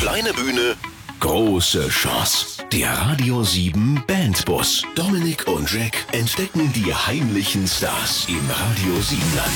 Kleine 0.00 0.32
Bühne, 0.32 0.76
große 1.20 1.90
Chance. 1.90 2.64
Der 2.72 2.90
Radio 2.90 3.42
7 3.42 4.02
Bandbus. 4.06 4.82
Dominik 4.94 5.46
und 5.46 5.70
Jack 5.70 5.92
entdecken 6.12 6.72
die 6.72 6.94
heimlichen 6.94 7.66
Stars 7.66 8.26
im 8.26 8.40
Radio 8.48 8.98
7 8.98 9.20
Land. 9.36 9.50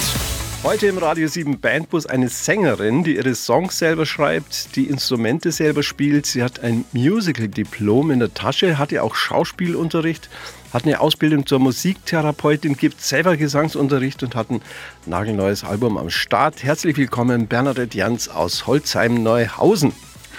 Heute 0.63 0.89
im 0.89 0.99
Radio 0.99 1.29
7 1.29 1.59
Bandbus 1.61 2.05
eine 2.05 2.29
Sängerin, 2.29 3.05
die 3.05 3.17
ihre 3.17 3.35
Songs 3.35 3.79
selber 3.79 4.05
schreibt, 4.05 4.77
die 4.77 4.85
Instrumente 4.85 5.51
selber 5.51 5.83
spielt. 5.83 6.27
Sie 6.27 6.43
hat 6.43 6.61
ein 6.61 6.85
Musical-Diplom 6.93 8.11
in 8.11 8.19
der 8.19 8.35
Tasche, 8.35 8.77
hatte 8.77 9.03
auch 9.03 9.15
Schauspielunterricht, 9.15 10.29
hat 10.75 10.85
eine 10.85 11.01
Ausbildung 11.01 11.47
zur 11.47 11.59
Musiktherapeutin, 11.59 12.77
gibt 12.77 13.01
selber 13.01 13.39
Gesangsunterricht 13.39 14.23
und 14.23 14.35
hat 14.35 14.51
ein 14.51 14.61
nagelneues 15.07 15.65
Album 15.65 15.97
am 15.97 16.11
Start. 16.11 16.63
Herzlich 16.63 16.99
willkommen, 16.99 17.47
Bernadette 17.47 17.97
Jans 17.97 18.29
aus 18.29 18.67
Holzheim-Neuhausen. 18.67 19.95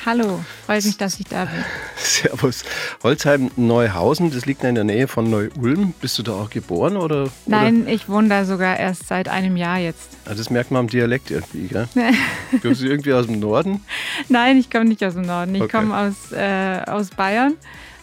Hallo, 0.05 0.39
freut 0.67 0.85
mich, 0.85 0.97
dass 0.97 1.19
ich 1.19 1.25
da 1.25 1.45
bin. 1.45 1.63
Servus. 1.95 2.63
Holzheim-Neuhausen, 3.01 4.29
das 4.31 4.45
liegt 4.45 4.63
in 4.63 4.75
der 4.75 4.83
Nähe 4.83 5.07
von 5.07 5.27
Neu-Ulm. 5.31 5.95
Bist 5.99 6.19
du 6.19 6.23
da 6.23 6.33
auch 6.33 6.51
geboren? 6.51 6.95
Oder, 6.95 7.29
Nein, 7.47 7.83
oder? 7.83 7.91
ich 7.91 8.07
wohne 8.07 8.29
da 8.29 8.45
sogar 8.45 8.77
erst 8.77 9.07
seit 9.07 9.27
einem 9.27 9.57
Jahr 9.57 9.79
jetzt. 9.79 10.09
Ah, 10.25 10.35
das 10.35 10.51
merkt 10.51 10.69
man 10.69 10.81
am 10.81 10.87
Dialekt 10.89 11.31
irgendwie, 11.31 11.67
gell? 11.67 11.87
Kommst 12.61 12.81
du 12.81 12.85
irgendwie 12.85 13.13
aus 13.13 13.25
dem 13.25 13.39
Norden? 13.39 13.83
Nein, 14.29 14.57
ich 14.57 14.69
komme 14.69 14.85
nicht 14.85 15.03
aus 15.03 15.13
dem 15.13 15.23
Norden. 15.23 15.55
Ich 15.55 15.63
Okay. 15.63 15.77
komme 15.79 15.97
aus, 15.97 16.31
äh, 16.31 16.81
aus 16.85 17.09
Bayern, 17.09 17.55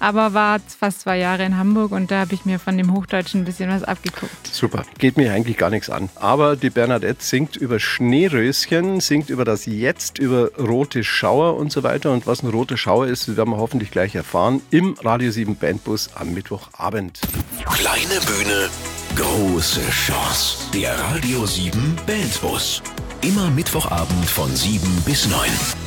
aber 0.03 0.35
war 0.35 0.59
fast 0.59 1.03
zwei 1.03 1.19
Jahre 1.19 1.45
in 1.45 1.57
Hamburg 1.57 1.93
und 1.93 2.11
da 2.11 2.21
habe 2.21 2.35
ich 2.35 2.45
mir 2.45 2.59
von 2.59 2.77
dem 2.77 2.93
Hochdeutschen 2.93 3.43
ein 3.43 3.45
bisschen 3.45 3.71
was 3.71 3.85
abgeguckt. 3.85 4.49
Super. 4.49 4.85
Geht 4.99 5.17
mir 5.17 5.33
eigentlich 5.33 5.57
gar 5.57 5.71
nichts 5.71 5.91
an. 5.91 6.09
Aber 6.17 6.57
die 6.57 6.71
Bernadette 6.71 7.23
singt 7.23 7.57
über 7.57 7.79
Schneeröschen, 7.79 8.99
singt 9.01 9.31
über 9.31 9.45
das 9.45 9.65
Jetzt, 9.65 10.19
über 10.19 10.51
rote 10.59 11.05
Schauer 11.05 11.57
und 11.57 11.71
so 11.71 11.85
weiter. 11.85 12.11
Und 12.11 12.27
was 12.27 12.43
ein 12.43 12.51
roter 12.51 12.77
Schauer 12.77 13.07
ist, 13.07 13.37
werden 13.37 13.51
wir 13.51 13.59
hoffentlich 13.59 13.93
gleich 13.93 14.17
erfahren 14.17 14.61
im 14.71 14.95
Radio 15.05 15.31
7 15.31 15.55
Bandbus 15.55 16.11
am 16.17 16.35
Mittwochabend. 16.35 17.21
Kleine 17.65 18.21
Bühne, 18.27 18.69
große 19.15 19.89
Chance. 19.89 20.57
Der 20.75 20.99
Radio 20.99 21.47
7 21.47 21.97
Bandbus. 22.07 22.83
Immer 23.21 23.51
Mittwochabend 23.51 24.25
von 24.27 24.55
7 24.55 24.81
bis 25.07 25.29
9. 25.29 25.82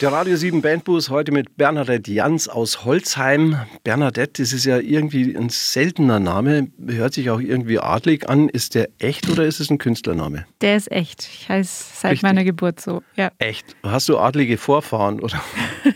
Der 0.00 0.10
Radio 0.12 0.34
7 0.34 0.62
Bandbus 0.62 1.10
heute 1.10 1.30
mit 1.30 1.58
Bernadette 1.58 2.10
Jans 2.10 2.48
aus 2.48 2.86
Holzheim. 2.86 3.56
Bernadette, 3.84 4.40
das 4.40 4.54
ist 4.54 4.64
ja 4.64 4.78
irgendwie 4.78 5.36
ein 5.36 5.50
seltener 5.50 6.18
Name, 6.18 6.68
hört 6.86 7.12
sich 7.12 7.28
auch 7.28 7.38
irgendwie 7.38 7.78
adlig 7.78 8.26
an. 8.26 8.48
Ist 8.48 8.74
der 8.74 8.88
echt 8.98 9.28
oder 9.28 9.44
ist 9.44 9.60
es 9.60 9.68
ein 9.68 9.76
Künstlername? 9.76 10.46
Der 10.62 10.76
ist 10.76 10.90
echt. 10.90 11.28
Ich 11.30 11.50
heiße 11.50 11.84
seit 11.96 12.12
Richtig. 12.12 12.22
meiner 12.22 12.44
Geburt 12.44 12.80
so. 12.80 13.02
Ja. 13.14 13.30
Echt? 13.36 13.76
Hast 13.82 14.08
du 14.08 14.16
adlige 14.16 14.56
Vorfahren 14.56 15.20
oder? 15.20 15.38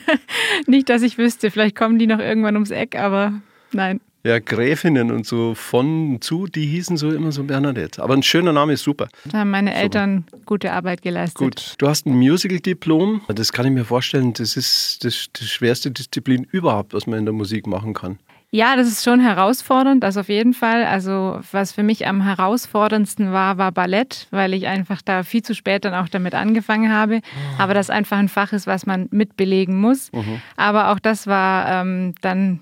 Nicht, 0.67 0.91
dass 0.91 1.01
ich 1.01 1.17
wüsste, 1.17 1.51
vielleicht 1.51 1.75
kommen 1.75 1.99
die 1.99 2.07
noch 2.07 2.19
irgendwann 2.19 2.57
ums 2.57 2.73
Eck, 2.73 2.97
aber 2.97 3.41
nein. 3.73 4.03
Ja, 4.27 4.39
Gräfinnen 4.39 5.11
und 5.11 5.27
so 5.27 5.55
von 5.55 6.17
zu, 6.23 6.47
die 6.47 6.65
hießen 6.65 6.97
so 6.97 7.11
immer 7.11 7.31
so 7.31 7.45
Bernadette. 7.45 8.03
Aber 8.03 8.15
ein 8.15 8.23
schöner 8.23 8.55
Name 8.55 8.73
ist 8.73 8.83
super. 8.83 9.09
Da 9.27 9.41
haben 9.41 9.51
meine 9.51 9.75
Eltern 9.75 10.25
gute 10.47 10.73
Arbeit 10.73 11.03
geleistet. 11.03 11.37
Gut, 11.37 11.75
du 11.77 11.89
hast 11.89 12.07
ein 12.07 12.17
Musical-Diplom. 12.17 13.21
Das 13.29 13.53
kann 13.53 13.67
ich 13.67 13.73
mir 13.73 13.85
vorstellen, 13.85 14.33
das 14.33 14.57
ist 14.57 15.05
das, 15.05 15.27
die 15.39 15.45
schwerste 15.45 15.91
Disziplin 15.91 16.45
überhaupt, 16.51 16.95
was 16.95 17.07
man 17.07 17.19
in 17.19 17.27
der 17.27 17.35
Musik 17.35 17.67
machen 17.67 17.93
kann. 17.93 18.19
Ja, 18.51 18.77
das 18.77 18.89
ist 18.89 19.05
schon 19.05 19.21
herausfordernd, 19.21 20.03
das 20.03 20.17
auf 20.17 20.31
jeden 20.31 20.55
Fall. 20.55 20.85
Also 20.85 21.41
was 21.53 21.73
für 21.73 21.83
mich 21.83 22.07
am 22.07 22.23
herausforderndsten 22.23 23.31
war, 23.31 23.59
war 23.59 23.73
Ballett, 23.73 24.29
weil 24.31 24.55
ich 24.55 24.69
einfach 24.69 25.03
da 25.03 25.23
viel 25.23 25.43
zu 25.43 25.55
spät 25.55 25.85
dann 25.85 25.93
auch 25.93 26.09
damit 26.09 26.35
angefangen 26.35 26.91
habe. 26.91 27.21
Aber 27.59 27.75
das 27.75 27.91
einfach 27.91 28.17
ein 28.17 28.29
Fach 28.29 28.55
ist, 28.55 28.67
was 28.67 28.87
man 28.87 29.09
mitbelegen 29.11 29.77
muss. 29.77 30.11
Aber 30.57 30.93
auch 30.93 30.99
das 30.99 31.27
war 31.27 31.83
ähm, 31.83 32.15
dann 32.23 32.61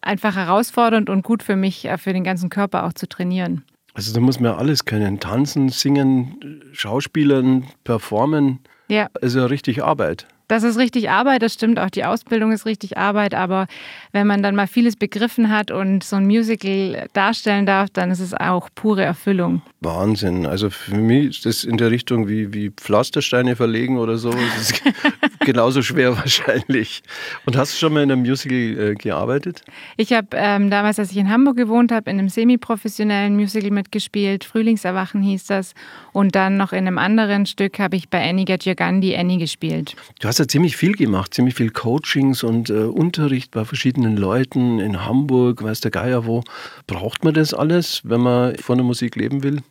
einfach 0.00 0.36
herausfordernd 0.36 1.10
und 1.10 1.22
gut 1.22 1.42
für 1.42 1.56
mich, 1.56 1.84
äh, 1.86 1.98
für 1.98 2.12
den 2.12 2.24
ganzen 2.24 2.50
Körper 2.50 2.84
auch 2.86 2.92
zu 2.92 3.08
trainieren. 3.08 3.64
Also 3.94 4.12
da 4.14 4.20
muss 4.20 4.38
man 4.38 4.52
ja 4.52 4.58
alles 4.58 4.84
können. 4.84 5.18
Tanzen, 5.18 5.70
singen, 5.70 6.62
schauspielern, 6.72 7.64
performen. 7.84 8.60
Ja, 8.88 9.08
Also 9.20 9.44
richtig 9.46 9.82
Arbeit. 9.82 10.26
das 10.46 10.62
ist 10.62 10.78
richtig 10.78 11.10
Arbeit, 11.10 11.42
das 11.42 11.52
stimmt. 11.54 11.78
Auch 11.78 11.90
die 11.90 12.04
Ausbildung 12.04 12.52
ist 12.52 12.64
richtig 12.64 12.96
Arbeit. 12.96 13.34
Aber 13.34 13.66
wenn 14.12 14.26
man 14.26 14.42
dann 14.42 14.54
mal 14.56 14.66
vieles 14.68 14.96
begriffen 14.96 15.50
hat 15.50 15.70
und 15.70 16.04
so 16.04 16.16
ein 16.16 16.26
Musical 16.26 17.06
darstellen 17.12 17.66
darf, 17.66 17.90
dann 17.90 18.10
ist 18.10 18.20
es 18.20 18.32
auch 18.32 18.68
pure 18.74 19.02
Erfüllung. 19.04 19.60
Wahnsinn. 19.80 20.46
Also 20.46 20.70
für 20.70 20.94
mich 20.96 21.26
ist 21.30 21.44
das 21.46 21.64
in 21.64 21.76
der 21.76 21.90
Richtung 21.90 22.28
wie, 22.28 22.54
wie 22.54 22.70
Pflastersteine 22.70 23.56
verlegen 23.56 23.98
oder 23.98 24.16
so. 24.16 24.30
Das 24.30 24.70
ist 24.70 24.82
genauso 25.48 25.80
schwer 25.80 26.14
wahrscheinlich. 26.16 27.02
Und 27.46 27.56
hast 27.56 27.72
du 27.72 27.78
schon 27.78 27.94
mal 27.94 28.02
in 28.02 28.12
einem 28.12 28.20
Musical 28.20 28.90
äh, 28.90 28.94
gearbeitet? 28.94 29.62
Ich 29.96 30.12
habe 30.12 30.28
ähm, 30.34 30.68
damals, 30.68 30.98
als 30.98 31.10
ich 31.10 31.16
in 31.16 31.30
Hamburg 31.30 31.56
gewohnt 31.56 31.90
habe, 31.90 32.10
in 32.10 32.18
einem 32.18 32.28
semi-professionellen 32.28 33.34
Musical 33.34 33.70
mitgespielt. 33.70 34.44
Frühlingserwachen 34.44 35.22
hieß 35.22 35.46
das. 35.46 35.72
Und 36.12 36.34
dann 36.34 36.58
noch 36.58 36.72
in 36.72 36.86
einem 36.86 36.98
anderen 36.98 37.46
Stück 37.46 37.78
habe 37.78 37.96
ich 37.96 38.10
bei 38.10 38.28
Annie 38.28 38.44
Gaggiogandi 38.44 39.16
Annie 39.16 39.38
gespielt. 39.38 39.96
Du 40.20 40.28
hast 40.28 40.38
ja 40.38 40.46
ziemlich 40.46 40.76
viel 40.76 40.92
gemacht, 40.92 41.32
ziemlich 41.32 41.54
viel 41.54 41.70
Coachings 41.70 42.42
und 42.42 42.68
äh, 42.68 42.74
Unterricht 42.74 43.50
bei 43.52 43.64
verschiedenen 43.64 44.18
Leuten 44.18 44.78
in 44.80 45.06
Hamburg, 45.06 45.62
weiß 45.62 45.80
der 45.80 45.90
Geier 45.90 46.26
wo. 46.26 46.42
Braucht 46.86 47.24
man 47.24 47.32
das 47.32 47.54
alles, 47.54 48.02
wenn 48.04 48.20
man 48.20 48.54
von 48.56 48.76
der 48.76 48.84
Musik 48.84 49.16
leben 49.16 49.42
will? 49.42 49.62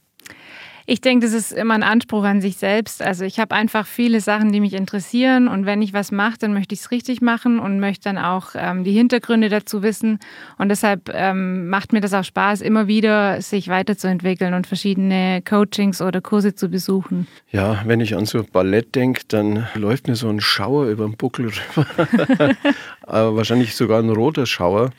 Ich 0.90 1.02
denke, 1.02 1.26
das 1.26 1.36
ist 1.36 1.52
immer 1.52 1.74
ein 1.74 1.84
Anspruch 1.84 2.24
an 2.24 2.40
sich 2.40 2.56
selbst. 2.56 3.02
Also 3.02 3.26
ich 3.26 3.42
habe 3.42 3.54
einfach 3.54 3.86
viele 3.86 4.22
Sachen, 4.22 4.54
die 4.54 4.62
mich 4.62 4.72
interessieren 4.72 5.50
und 5.50 5.66
wenn 5.66 5.82
ich 5.82 5.92
was 5.92 6.14
mache, 6.14 6.38
dann 6.40 6.54
möchte 6.54 6.74
ich 6.74 6.80
es 6.80 6.92
richtig 6.92 7.20
machen 7.20 7.60
und 7.60 7.82
möchte 7.82 8.06
dann 8.06 8.18
auch 8.18 8.52
ähm, 8.56 8.86
die 8.86 8.94
Hintergründe 8.94 9.50
dazu 9.50 9.84
wissen. 9.84 10.20
Und 10.58 10.70
deshalb 10.70 11.12
ähm, 11.14 11.68
macht 11.68 11.92
mir 11.92 12.00
das 12.00 12.14
auch 12.14 12.24
Spaß, 12.24 12.62
immer 12.62 12.88
wieder 12.88 13.42
sich 13.42 13.68
weiterzuentwickeln 13.68 14.54
und 14.54 14.66
verschiedene 14.66 15.42
Coachings 15.42 16.02
oder 16.02 16.22
Kurse 16.22 16.56
zu 16.56 16.70
besuchen. 16.70 17.28
Ja, 17.52 17.82
wenn 17.86 18.00
ich 18.00 18.16
an 18.16 18.26
so 18.26 18.46
Ballett 18.50 18.96
denke, 18.96 19.24
dann 19.28 19.68
läuft 19.76 20.08
mir 20.08 20.16
so 20.16 20.30
ein 20.30 20.40
Schauer 20.40 20.86
über 20.86 21.04
den 21.04 21.18
Buckel 21.18 21.48
rüber. 21.76 21.86
Aber 23.02 23.36
wahrscheinlich 23.36 23.76
sogar 23.76 24.02
ein 24.02 24.10
roter 24.10 24.46
Schauer. 24.46 24.92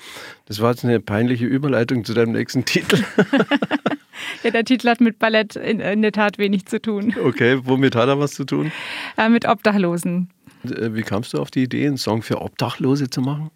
Das 0.45 0.61
war 0.61 0.69
jetzt 0.73 0.85
eine 0.85 1.01
peinliche 1.01 1.47
Überleitung 1.47 2.05
zu 2.05 2.13
deinem 2.13 2.33
nächsten 2.33 2.67
Titel. 2.67 3.03
Ja, 4.43 4.51
der 4.51 4.65
Titel 4.65 4.89
hat 4.89 5.01
mit 5.01 5.19
Ballett 5.19 5.57
in, 5.57 5.81
in 5.81 6.03
der 6.03 6.13
Tat 6.13 6.39
wenig 6.39 6.67
zu 6.67 6.81
tun. 6.81 7.15
Okay, 7.25 7.61
womit 7.65 7.95
hat 7.97 8.09
er 8.09 8.19
was 8.19 8.33
zu 8.33 8.45
tun? 8.45 8.73
Äh, 9.17 9.29
mit 9.29 9.47
Obdachlosen. 9.47 10.31
Äh, 10.65 10.95
Wie 10.95 11.03
kamst 11.03 11.35
du 11.35 11.39
auf 11.39 11.51
die 11.51 11.65
Idee, 11.65 11.87
einen 11.87 11.97
Song 11.97 12.23
für 12.23 12.41
Obdachlose 12.41 13.11
zu 13.11 13.21
machen? 13.21 13.51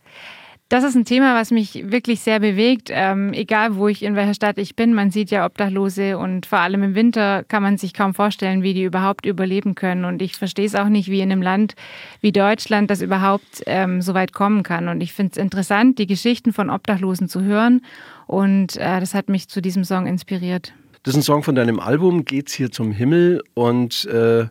Das 0.72 0.84
ist 0.84 0.94
ein 0.94 1.04
Thema, 1.04 1.34
was 1.34 1.50
mich 1.50 1.90
wirklich 1.90 2.20
sehr 2.20 2.40
bewegt. 2.40 2.88
Ähm, 2.90 3.34
egal, 3.34 3.76
wo 3.76 3.88
ich 3.88 4.02
in 4.02 4.16
welcher 4.16 4.32
Stadt 4.32 4.56
ich 4.56 4.74
bin, 4.74 4.94
man 4.94 5.10
sieht 5.10 5.30
ja 5.30 5.44
Obdachlose 5.44 6.16
und 6.16 6.46
vor 6.46 6.60
allem 6.60 6.82
im 6.82 6.94
Winter 6.94 7.44
kann 7.44 7.62
man 7.62 7.76
sich 7.76 7.92
kaum 7.92 8.14
vorstellen, 8.14 8.62
wie 8.62 8.72
die 8.72 8.84
überhaupt 8.84 9.26
überleben 9.26 9.74
können. 9.74 10.06
Und 10.06 10.22
ich 10.22 10.34
verstehe 10.34 10.64
es 10.64 10.74
auch 10.74 10.88
nicht, 10.88 11.10
wie 11.10 11.20
in 11.20 11.30
einem 11.30 11.42
Land 11.42 11.74
wie 12.22 12.32
Deutschland 12.32 12.90
das 12.90 13.02
überhaupt 13.02 13.62
ähm, 13.66 14.00
so 14.00 14.14
weit 14.14 14.32
kommen 14.32 14.62
kann. 14.62 14.88
Und 14.88 15.02
ich 15.02 15.12
finde 15.12 15.32
es 15.32 15.36
interessant, 15.36 15.98
die 15.98 16.06
Geschichten 16.06 16.54
von 16.54 16.70
Obdachlosen 16.70 17.28
zu 17.28 17.42
hören. 17.42 17.84
Und 18.26 18.78
äh, 18.78 18.98
das 18.98 19.12
hat 19.12 19.28
mich 19.28 19.48
zu 19.48 19.60
diesem 19.60 19.84
Song 19.84 20.06
inspiriert. 20.06 20.72
Das 21.02 21.12
ist 21.12 21.20
ein 21.20 21.22
Song 21.22 21.42
von 21.42 21.54
deinem 21.54 21.80
Album 21.80 22.24
Geht's 22.24 22.54
hier 22.54 22.70
zum 22.70 22.92
Himmel 22.92 23.42
und 23.52 24.06
äh, 24.06 24.46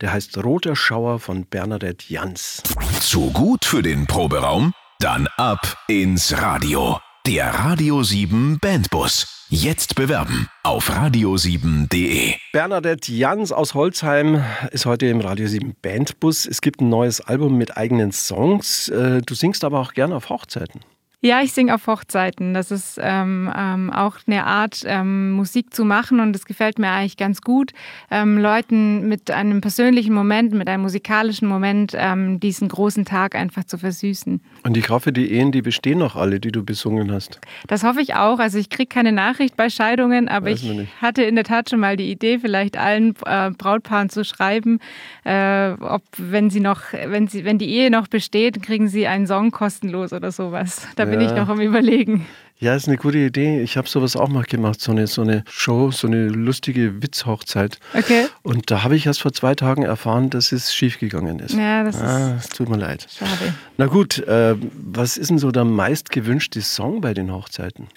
der 0.00 0.12
heißt 0.12 0.42
Roter 0.42 0.74
Schauer 0.74 1.20
von 1.20 1.46
Bernadette 1.46 2.04
Jans. 2.08 2.64
Zu 2.98 3.30
gut 3.30 3.64
für 3.64 3.82
den 3.82 4.08
Proberaum? 4.08 4.72
Dann 5.02 5.26
ab 5.36 5.78
ins 5.88 6.40
Radio. 6.40 7.00
Der 7.26 7.52
Radio 7.52 8.04
7 8.04 8.60
Bandbus. 8.60 9.48
Jetzt 9.48 9.96
bewerben 9.96 10.46
auf 10.62 10.88
radio7.de. 10.92 12.34
Bernadette 12.52 13.10
Jans 13.10 13.50
aus 13.50 13.74
Holzheim 13.74 14.44
ist 14.70 14.86
heute 14.86 15.06
im 15.06 15.20
Radio 15.20 15.48
7 15.48 15.74
Bandbus. 15.82 16.46
Es 16.46 16.60
gibt 16.60 16.80
ein 16.80 16.88
neues 16.88 17.20
Album 17.20 17.58
mit 17.58 17.76
eigenen 17.76 18.12
Songs. 18.12 18.90
Äh, 18.90 19.22
Du 19.22 19.34
singst 19.34 19.64
aber 19.64 19.80
auch 19.80 19.92
gerne 19.94 20.14
auf 20.14 20.28
Hochzeiten. 20.28 20.82
Ja, 21.24 21.40
ich 21.40 21.52
singe 21.52 21.72
auf 21.72 21.86
Hochzeiten. 21.86 22.52
Das 22.52 22.72
ist 22.72 22.98
ähm, 23.00 23.48
ähm, 23.56 23.90
auch 23.92 24.16
eine 24.26 24.44
Art, 24.44 24.82
ähm, 24.84 25.30
Musik 25.32 25.72
zu 25.72 25.84
machen 25.84 26.18
und 26.18 26.32
das 26.32 26.46
gefällt 26.46 26.80
mir 26.80 26.90
eigentlich 26.90 27.16
ganz 27.16 27.42
gut, 27.42 27.72
ähm, 28.10 28.38
Leuten 28.38 29.08
mit 29.08 29.30
einem 29.30 29.60
persönlichen 29.60 30.14
Moment, 30.14 30.52
mit 30.52 30.68
einem 30.68 30.82
musikalischen 30.82 31.46
Moment 31.46 31.92
ähm, 31.96 32.40
diesen 32.40 32.68
großen 32.68 33.04
Tag 33.04 33.36
einfach 33.36 33.62
zu 33.62 33.78
versüßen. 33.78 34.42
Und 34.64 34.76
ich 34.76 34.90
hoffe, 34.90 35.12
die 35.12 35.32
Ehen, 35.32 35.50
die 35.50 35.62
bestehen 35.62 35.98
noch 35.98 36.14
alle, 36.14 36.38
die 36.38 36.52
du 36.52 36.64
besungen 36.64 37.10
hast. 37.10 37.40
Das 37.66 37.82
hoffe 37.82 38.00
ich 38.00 38.14
auch. 38.14 38.38
Also 38.38 38.58
ich 38.58 38.70
kriege 38.70 38.86
keine 38.86 39.10
Nachricht 39.10 39.56
bei 39.56 39.68
Scheidungen, 39.68 40.28
aber 40.28 40.50
Weiß 40.50 40.62
ich 40.62 40.88
hatte 41.00 41.22
in 41.22 41.34
der 41.34 41.44
Tat 41.44 41.70
schon 41.70 41.80
mal 41.80 41.96
die 41.96 42.10
Idee, 42.10 42.38
vielleicht 42.38 42.76
allen 42.76 43.14
äh, 43.26 43.50
Brautpaaren 43.50 44.08
zu 44.08 44.24
schreiben, 44.24 44.78
äh, 45.24 45.72
ob 45.72 46.02
wenn 46.16 46.50
sie 46.50 46.60
noch, 46.60 46.92
wenn 46.92 47.26
sie, 47.26 47.44
wenn 47.44 47.58
die 47.58 47.70
Ehe 47.70 47.90
noch 47.90 48.06
besteht, 48.06 48.62
kriegen 48.62 48.88
sie 48.88 49.06
einen 49.06 49.26
Song 49.26 49.50
kostenlos 49.50 50.12
oder 50.12 50.30
sowas. 50.30 50.86
Da 50.96 51.06
bin 51.06 51.20
ich 51.20 51.32
noch 51.32 51.48
am 51.48 51.60
Überlegen. 51.60 52.26
Ja, 52.62 52.76
ist 52.76 52.86
eine 52.86 52.96
gute 52.96 53.18
Idee. 53.18 53.60
Ich 53.60 53.76
habe 53.76 53.88
sowas 53.88 54.14
auch 54.14 54.28
mal 54.28 54.44
gemacht, 54.44 54.80
so 54.80 54.92
eine, 54.92 55.08
so 55.08 55.22
eine 55.22 55.42
Show, 55.50 55.90
so 55.90 56.06
eine 56.06 56.28
lustige 56.28 57.02
Witzhochzeit. 57.02 57.80
Okay. 57.92 58.28
Und 58.42 58.70
da 58.70 58.84
habe 58.84 58.94
ich 58.94 59.06
erst 59.06 59.20
vor 59.20 59.32
zwei 59.32 59.56
Tagen 59.56 59.82
erfahren, 59.82 60.30
dass 60.30 60.52
es 60.52 60.72
schiefgegangen 60.72 61.40
ist. 61.40 61.56
Ja, 61.56 61.82
das 61.82 62.00
ah, 62.00 62.36
ist. 62.36 62.44
Es 62.44 62.48
tut 62.50 62.68
mir 62.68 62.76
leid. 62.76 63.08
Schade. 63.18 63.52
Na 63.78 63.86
gut, 63.86 64.20
äh, 64.28 64.54
was 64.74 65.16
ist 65.16 65.30
denn 65.30 65.38
so 65.38 65.50
der 65.50 65.64
meistgewünschte 65.64 66.60
Song 66.60 67.00
bei 67.00 67.14
den 67.14 67.32
Hochzeiten? 67.32 67.88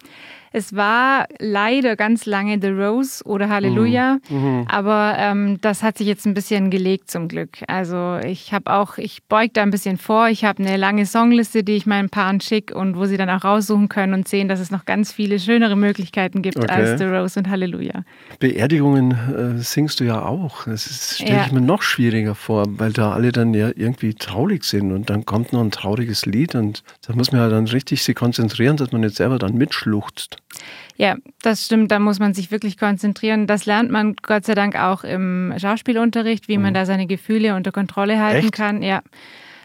Es 0.58 0.74
war 0.74 1.26
leider 1.38 1.98
ganz 1.98 2.26
lange 2.26 2.58
The 2.62 2.70
Rose 2.70 3.22
oder 3.26 3.50
Halleluja, 3.50 4.20
mhm. 4.30 4.66
aber 4.70 5.16
ähm, 5.18 5.60
das 5.60 5.84
hat 5.84 5.98
sich 5.98 6.08
jetzt 6.08 6.26
ein 6.26 6.34
bisschen 6.34 6.70
gelegt 6.70 7.12
zum 7.12 7.28
Glück. 7.28 7.58
Also 7.68 8.20
ich 8.26 8.54
habe 8.54 8.72
auch, 8.72 8.98
ich 8.98 9.26
beug 9.26 9.50
da 9.52 9.64
ein 9.64 9.70
bisschen 9.70 9.98
vor. 9.98 10.30
Ich 10.30 10.46
habe 10.46 10.64
eine 10.64 10.78
lange 10.78 11.06
Songliste, 11.06 11.66
die 11.66 11.74
ich 11.74 11.86
meinen 11.86 12.08
Paaren 12.08 12.40
schicke 12.40 12.74
und 12.74 12.96
wo 12.96 13.04
sie 13.04 13.18
dann 13.18 13.30
auch 13.30 13.44
raussuchen 13.44 13.90
können 13.90 14.14
und 14.14 14.30
sehen, 14.30 14.48
dass 14.48 14.62
es 14.62 14.72
noch 14.72 14.86
ganz 14.86 15.12
viele 15.12 15.42
schönere 15.42 15.76
Möglichkeiten 15.76 16.42
gibt 16.42 16.56
okay. 16.56 16.72
als 16.72 17.00
The 17.00 17.06
Rose 17.06 17.38
und 17.38 17.50
Halleluja. 17.50 18.06
Beerdigungen 18.40 19.12
äh, 19.12 19.62
singst 19.62 20.00
du 20.00 20.06
ja 20.06 20.22
auch. 20.22 20.64
Das 20.64 21.16
stelle 21.18 21.36
ja. 21.36 21.46
ich 21.48 21.52
mir 21.52 21.60
noch 21.60 21.82
schwieriger 21.82 22.34
vor, 22.34 22.64
weil 22.70 22.94
da 22.94 23.12
alle 23.12 23.34
dann 23.34 23.54
ja 23.54 23.72
irgendwie 23.76 24.14
traurig 24.14 24.64
sind 24.64 24.94
und 24.94 25.10
dann 25.10 25.26
kommt 25.26 25.52
noch 25.52 25.60
ein 25.60 25.72
trauriges 25.72 26.26
Lied 26.26 26.56
und 26.56 26.86
da 27.06 27.14
muss 27.14 27.34
man 27.34 27.42
ja 27.42 27.50
dann 27.50 27.68
richtig 27.68 28.06
sich 28.06 28.16
konzentrieren, 28.16 28.78
dass 28.78 28.94
man 28.94 29.02
nicht 29.02 29.18
selber 29.18 29.38
dann 29.38 29.56
mitschluchzt. 29.56 30.38
Ja, 30.98 31.16
das 31.42 31.66
stimmt. 31.66 31.92
Da 31.92 32.00
muss 32.00 32.20
man 32.20 32.34
sich 32.34 32.52
wirklich 32.52 32.78
konzentrieren. 32.78 33.48
Das 33.48 33.66
lernt 33.66 33.92
man 33.92 34.16
Gott 34.22 34.46
sei 34.46 34.56
Dank 34.56 34.78
auch 34.78 35.04
im 35.04 35.54
Schauspielunterricht, 35.58 36.48
wie 36.48 36.58
mhm. 36.58 36.64
man 36.64 36.74
da 36.74 36.86
seine 36.86 37.08
Gefühle 37.08 37.56
unter 37.56 37.72
Kontrolle 37.72 38.20
halten 38.20 38.46
Echt? 38.46 38.54
kann. 38.54 38.82
Ja. 38.82 39.02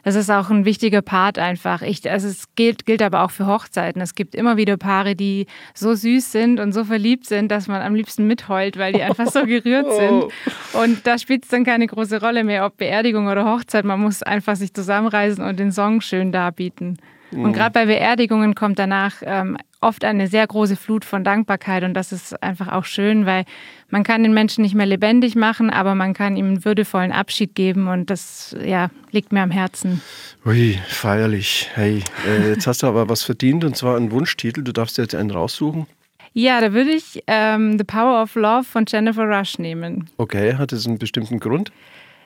Das 0.03 0.15
ist 0.15 0.31
auch 0.31 0.51
ein 0.51 0.65
wichtiger 0.65 1.03
Part 1.03 1.39
einfach. 1.39 1.83
Ich, 1.83 2.11
also 2.11 2.27
es 2.27 2.47
gilt, 2.55 2.87
gilt 2.87 3.03
aber 3.03 3.23
auch 3.23 3.31
für 3.31 3.47
Hochzeiten. 3.47 4.01
Es 4.01 4.15
gibt 4.15 4.35
immer 4.35 4.57
wieder 4.57 4.77
Paare, 4.77 5.15
die 5.15 5.47
so 5.75 5.95
süß 5.95 6.33
sind 6.33 6.59
und 6.59 6.73
so 6.73 6.85
verliebt 6.85 7.27
sind, 7.27 7.51
dass 7.51 7.69
man 7.69 7.83
am 7.83 7.95
liebsten 7.95 8.27
mitheult, 8.27 8.79
weil 8.79 8.95
die 8.95 9.03
einfach 9.03 9.27
so 9.27 9.45
gerührt 9.47 9.93
sind. 9.93 10.25
Und 10.73 11.07
da 11.07 11.19
spielt 11.19 11.45
es 11.45 11.51
dann 11.51 11.65
keine 11.65 11.87
große 11.87 12.21
Rolle 12.21 12.45
mehr, 12.45 12.65
ob 12.65 12.79
Beerdigung 12.79 13.27
oder 13.29 13.45
Hochzeit. 13.45 13.85
Man 13.85 14.01
muss 14.01 14.23
einfach 14.23 14.57
sich 14.57 14.73
zusammenreißen 14.73 15.45
und 15.45 15.59
den 15.59 15.71
Song 15.71 16.01
schön 16.01 16.33
darbieten. 16.33 16.97
Und 17.33 17.43
mhm. 17.43 17.53
gerade 17.53 17.73
bei 17.73 17.87
Beerdigungen 17.87 18.55
kommt 18.55 18.79
danach 18.79 19.17
ähm, 19.23 19.57
oft 19.81 20.05
eine 20.05 20.27
sehr 20.27 20.47
große 20.47 20.77
Flut 20.77 21.05
von 21.05 21.25
Dankbarkeit 21.25 21.85
und 21.85 21.95
das 21.95 22.13
ist 22.13 22.43
einfach 22.43 22.69
auch 22.69 22.85
schön, 22.85 23.25
weil 23.25 23.45
man 23.89 24.03
kann 24.03 24.23
den 24.23 24.35
Menschen 24.35 24.63
nicht 24.63 24.75
mehr 24.75 24.87
lebendig 24.87 25.37
machen, 25.37 25.71
aber 25.71 25.95
man 25.95 26.13
kann 26.13 26.37
ihm 26.37 26.47
einen 26.47 26.65
würdevollen 26.65 27.13
Abschied 27.13 27.55
geben 27.55 27.89
und 27.89 28.11
das 28.11 28.55
ja, 28.63 28.91
liegt 29.11 29.33
mir 29.33 29.43
am 29.43 29.51
Herzen. 29.51 30.03
Ui, 30.45 30.79
feierlich. 30.87 31.71
Hey, 31.75 32.03
äh, 32.27 32.51
jetzt 32.51 32.67
hast 32.67 32.83
du 32.83 32.87
aber 32.87 33.09
was 33.09 33.23
verdient 33.23 33.65
und 33.65 33.77
zwar 33.77 33.97
einen 33.97 34.11
Wunschtitel. 34.11 34.63
Du 34.63 34.73
darfst 34.73 34.99
jetzt 34.99 35.15
einen 35.15 35.31
raussuchen. 35.31 35.87
Ja, 36.33 36.61
da 36.61 36.73
würde 36.73 36.91
ich 36.91 37.23
ähm, 37.27 37.77
The 37.77 37.85
Power 37.85 38.23
of 38.23 38.35
Love 38.37 38.65
von 38.65 38.85
Jennifer 38.87 39.25
Rush 39.25 39.59
nehmen. 39.59 40.09
Okay, 40.17 40.55
hat 40.55 40.73
es 40.73 40.87
einen 40.87 40.99
bestimmten 40.99 41.41
Grund? 41.41 41.73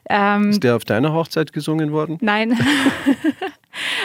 Ähm, 0.09 0.51
ist 0.51 0.63
der 0.63 0.77
auf 0.77 0.85
deiner 0.85 1.13
Hochzeit 1.13 1.53
gesungen 1.53 1.93
worden? 1.93 2.19
Nein. 2.21 2.59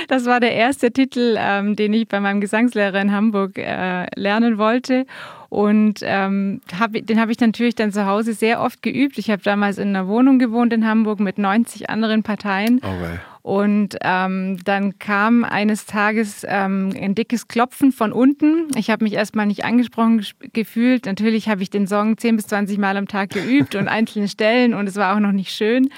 Das 0.08 0.26
war 0.26 0.40
der 0.40 0.54
erste 0.54 0.92
Titel, 0.92 1.36
ähm, 1.38 1.76
den 1.76 1.94
ich 1.94 2.08
bei 2.08 2.20
meinem 2.20 2.42
Gesangslehrer 2.42 3.00
in 3.00 3.12
Hamburg 3.12 3.58
äh, 3.58 4.08
lernen 4.20 4.58
wollte. 4.58 5.06
Und 5.50 6.00
ähm, 6.02 6.62
hab, 6.80 6.94
den 6.94 7.20
habe 7.20 7.32
ich 7.32 7.40
natürlich 7.40 7.76
dann 7.76 7.92
zu 7.92 8.06
Hause 8.06 8.34
sehr 8.34 8.62
oft 8.62 8.82
geübt. 8.82 9.18
Ich 9.18 9.30
habe 9.30 9.42
damals 9.42 9.78
in 9.78 9.90
einer 9.90 10.08
Wohnung 10.08 10.40
gewohnt 10.40 10.74
in 10.74 10.88
Hamburg 10.88 11.20
mit 11.20 11.38
90 11.38 11.90
anderen 11.90 12.24
Parteien. 12.24 12.78
Okay. 12.78 13.20
Und 13.42 13.98
ähm, 14.02 14.58
dann 14.66 15.00
kam 15.00 15.44
eines 15.44 15.86
Tages 15.86 16.46
ähm, 16.48 16.94
ein 17.00 17.16
dickes 17.16 17.48
Klopfen 17.48 17.92
von 17.92 18.12
unten. 18.12 18.68
Ich 18.76 18.90
habe 18.90 19.04
mich 19.04 19.14
erstmal 19.14 19.46
nicht 19.46 19.64
angesprochen 19.64 20.26
gefühlt. 20.54 21.06
Natürlich 21.06 21.48
habe 21.48 21.64
ich 21.64 21.70
den 21.70 21.88
Song 21.88 22.18
10 22.18 22.36
bis 22.36 22.48
20 22.48 22.78
Mal 22.78 22.98
am 22.98 23.08
Tag 23.08 23.30
geübt 23.30 23.76
und 23.76 23.88
einzelne 23.88 24.28
Stellen 24.28 24.74
und 24.74 24.88
es 24.88 24.96
war 24.96 25.16
auch 25.16 25.20
noch 25.20 25.32
nicht 25.32 25.52
schön. 25.52 25.90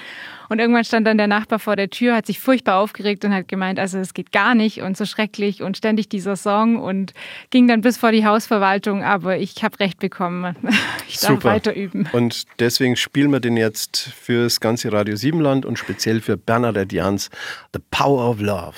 Und 0.52 0.58
irgendwann 0.58 0.84
stand 0.84 1.06
dann 1.06 1.16
der 1.16 1.28
Nachbar 1.28 1.58
vor 1.58 1.76
der 1.76 1.88
Tür, 1.88 2.14
hat 2.14 2.26
sich 2.26 2.38
furchtbar 2.38 2.76
aufgeregt 2.76 3.24
und 3.24 3.32
hat 3.32 3.48
gemeint, 3.48 3.78
also 3.78 3.96
es 3.96 4.12
geht 4.12 4.32
gar 4.32 4.54
nicht 4.54 4.82
und 4.82 4.98
so 4.98 5.06
schrecklich 5.06 5.62
und 5.62 5.78
ständig 5.78 6.10
dieser 6.10 6.36
Song 6.36 6.76
und 6.78 7.14
ging 7.48 7.66
dann 7.66 7.80
bis 7.80 7.96
vor 7.96 8.12
die 8.12 8.26
Hausverwaltung, 8.26 9.02
aber 9.02 9.38
ich 9.38 9.64
habe 9.64 9.80
recht 9.80 9.98
bekommen. 9.98 10.54
Ich 11.08 11.18
darf 11.18 11.30
Super. 11.30 11.50
weiter 11.50 11.74
üben. 11.74 12.08
Und 12.12 12.44
deswegen 12.58 12.96
spielen 12.96 13.30
wir 13.32 13.40
den 13.40 13.56
jetzt 13.56 13.98
fürs 13.98 14.60
ganze 14.60 14.92
Radio 14.92 15.16
Siebenland 15.16 15.66
und 15.66 15.78
speziell 15.78 16.22
für 16.22 16.38
Bernadette 16.38 16.94
Jans, 16.94 17.28
The 17.74 17.80
Power 17.90 18.30
of 18.30 18.40
Love. 18.40 18.74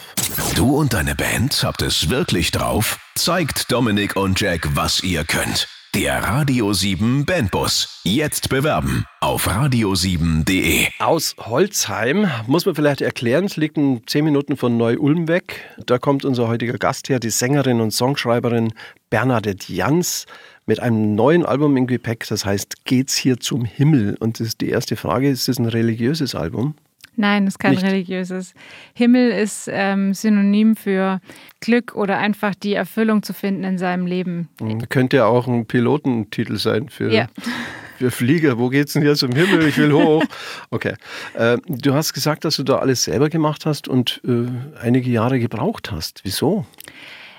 Du 0.56 0.76
und 0.76 0.94
deine 0.94 1.14
Band 1.14 1.62
habt 1.62 1.82
es 1.82 2.10
wirklich 2.10 2.50
drauf? 2.50 2.98
Zeigt 3.14 3.70
Dominik 3.70 4.16
und 4.16 4.40
Jack, 4.40 4.68
was 4.74 5.02
ihr 5.04 5.24
könnt. 5.24 5.68
Der 5.94 6.24
Radio 6.24 6.72
7 6.72 7.24
Bandbus. 7.24 8.00
Jetzt 8.02 8.48
bewerben 8.48 9.04
auf 9.20 9.46
radio7.de. 9.46 10.88
Aus 10.98 11.36
Holzheim 11.38 12.28
muss 12.48 12.66
man 12.66 12.74
vielleicht 12.74 13.00
erklären, 13.00 13.44
es 13.44 13.56
liegt 13.56 13.76
in 13.76 14.04
zehn 14.04 14.24
Minuten 14.24 14.56
von 14.56 14.76
Neu-Ulm 14.76 15.28
weg. 15.28 15.60
Da 15.86 15.98
kommt 16.00 16.24
unser 16.24 16.48
heutiger 16.48 16.78
Gast 16.78 17.08
her, 17.10 17.20
die 17.20 17.30
Sängerin 17.30 17.80
und 17.80 17.92
Songschreiberin 17.92 18.72
Bernadette 19.08 19.72
Jans 19.72 20.26
mit 20.66 20.80
einem 20.80 21.14
neuen 21.14 21.46
Album 21.46 21.76
im 21.76 21.86
Gepäck, 21.86 22.26
das 22.28 22.44
heißt 22.44 22.84
Geht's 22.84 23.16
hier 23.16 23.38
zum 23.38 23.64
Himmel? 23.64 24.16
Und 24.18 24.40
das 24.40 24.48
ist 24.48 24.62
die 24.62 24.70
erste 24.70 24.96
Frage, 24.96 25.30
ist 25.30 25.46
das 25.46 25.60
ein 25.60 25.66
religiöses 25.66 26.34
Album? 26.34 26.74
Nein, 27.16 27.46
es 27.46 27.54
ist 27.54 27.58
kein 27.58 27.72
Nicht. 27.72 27.84
religiöses. 27.84 28.54
Himmel 28.94 29.30
ist 29.30 29.68
ähm, 29.70 30.14
Synonym 30.14 30.76
für 30.76 31.20
Glück 31.60 31.94
oder 31.94 32.18
einfach 32.18 32.54
die 32.54 32.74
Erfüllung 32.74 33.22
zu 33.22 33.32
finden 33.32 33.64
in 33.64 33.78
seinem 33.78 34.06
Leben. 34.06 34.48
Mhm. 34.60 34.88
Könnte 34.88 35.18
ja 35.18 35.26
auch 35.26 35.46
ein 35.46 35.66
Pilotentitel 35.66 36.56
sein 36.56 36.88
für, 36.88 37.12
ja. 37.12 37.26
für 37.98 38.10
Flieger. 38.10 38.58
Wo 38.58 38.68
geht's 38.68 38.94
denn 38.94 39.02
hier 39.02 39.14
zum 39.14 39.32
Himmel? 39.32 39.66
Ich 39.66 39.78
will 39.78 39.92
hoch. 39.92 40.24
Okay. 40.70 40.94
Äh, 41.34 41.58
du 41.66 41.94
hast 41.94 42.12
gesagt, 42.12 42.44
dass 42.44 42.56
du 42.56 42.64
da 42.64 42.78
alles 42.78 43.04
selber 43.04 43.28
gemacht 43.28 43.66
hast 43.66 43.86
und 43.88 44.20
äh, 44.24 44.46
einige 44.80 45.10
Jahre 45.10 45.38
gebraucht 45.38 45.92
hast. 45.92 46.20
Wieso? 46.24 46.66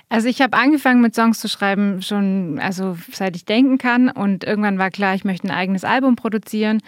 Also 0.08 0.28
ich 0.28 0.40
habe 0.40 0.56
angefangen 0.56 1.00
mit 1.02 1.14
Songs 1.14 1.40
zu 1.40 1.48
schreiben 1.48 2.00
schon, 2.00 2.60
also 2.60 2.96
seit 3.12 3.34
ich 3.34 3.44
denken 3.44 3.76
kann 3.76 4.08
und 4.08 4.44
irgendwann 4.44 4.78
war 4.78 4.90
klar, 4.90 5.14
ich 5.16 5.24
möchte 5.24 5.48
ein 5.48 5.54
eigenes 5.54 5.82
Album 5.82 6.14
produzieren 6.14 6.80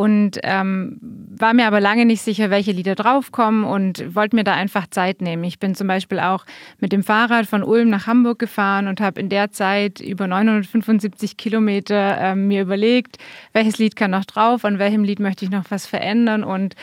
und 0.00 0.38
ähm, 0.44 0.96
war 1.02 1.52
mir 1.52 1.66
aber 1.66 1.78
lange 1.78 2.06
nicht 2.06 2.22
sicher, 2.22 2.48
welche 2.48 2.72
Lieder 2.72 2.94
draufkommen 2.94 3.64
und 3.64 4.14
wollte 4.14 4.34
mir 4.34 4.44
da 4.44 4.54
einfach 4.54 4.86
Zeit 4.86 5.20
nehmen. 5.20 5.44
Ich 5.44 5.58
bin 5.58 5.74
zum 5.74 5.88
Beispiel 5.88 6.20
auch 6.20 6.46
mit 6.78 6.92
dem 6.92 7.02
Fahrrad 7.02 7.44
von 7.44 7.62
Ulm 7.62 7.90
nach 7.90 8.06
Hamburg 8.06 8.38
gefahren 8.38 8.88
und 8.88 9.02
habe 9.02 9.20
in 9.20 9.28
der 9.28 9.52
Zeit 9.52 10.00
über 10.00 10.26
975 10.26 11.36
Kilometer 11.36 12.16
äh, 12.18 12.34
mir 12.34 12.62
überlegt, 12.62 13.18
welches 13.52 13.76
Lied 13.76 13.94
kann 13.94 14.12
noch 14.12 14.24
drauf, 14.24 14.64
an 14.64 14.78
welchem 14.78 15.04
Lied 15.04 15.20
möchte 15.20 15.44
ich 15.44 15.50
noch 15.50 15.64
was 15.68 15.84
verändern 15.84 16.44
und 16.44 16.76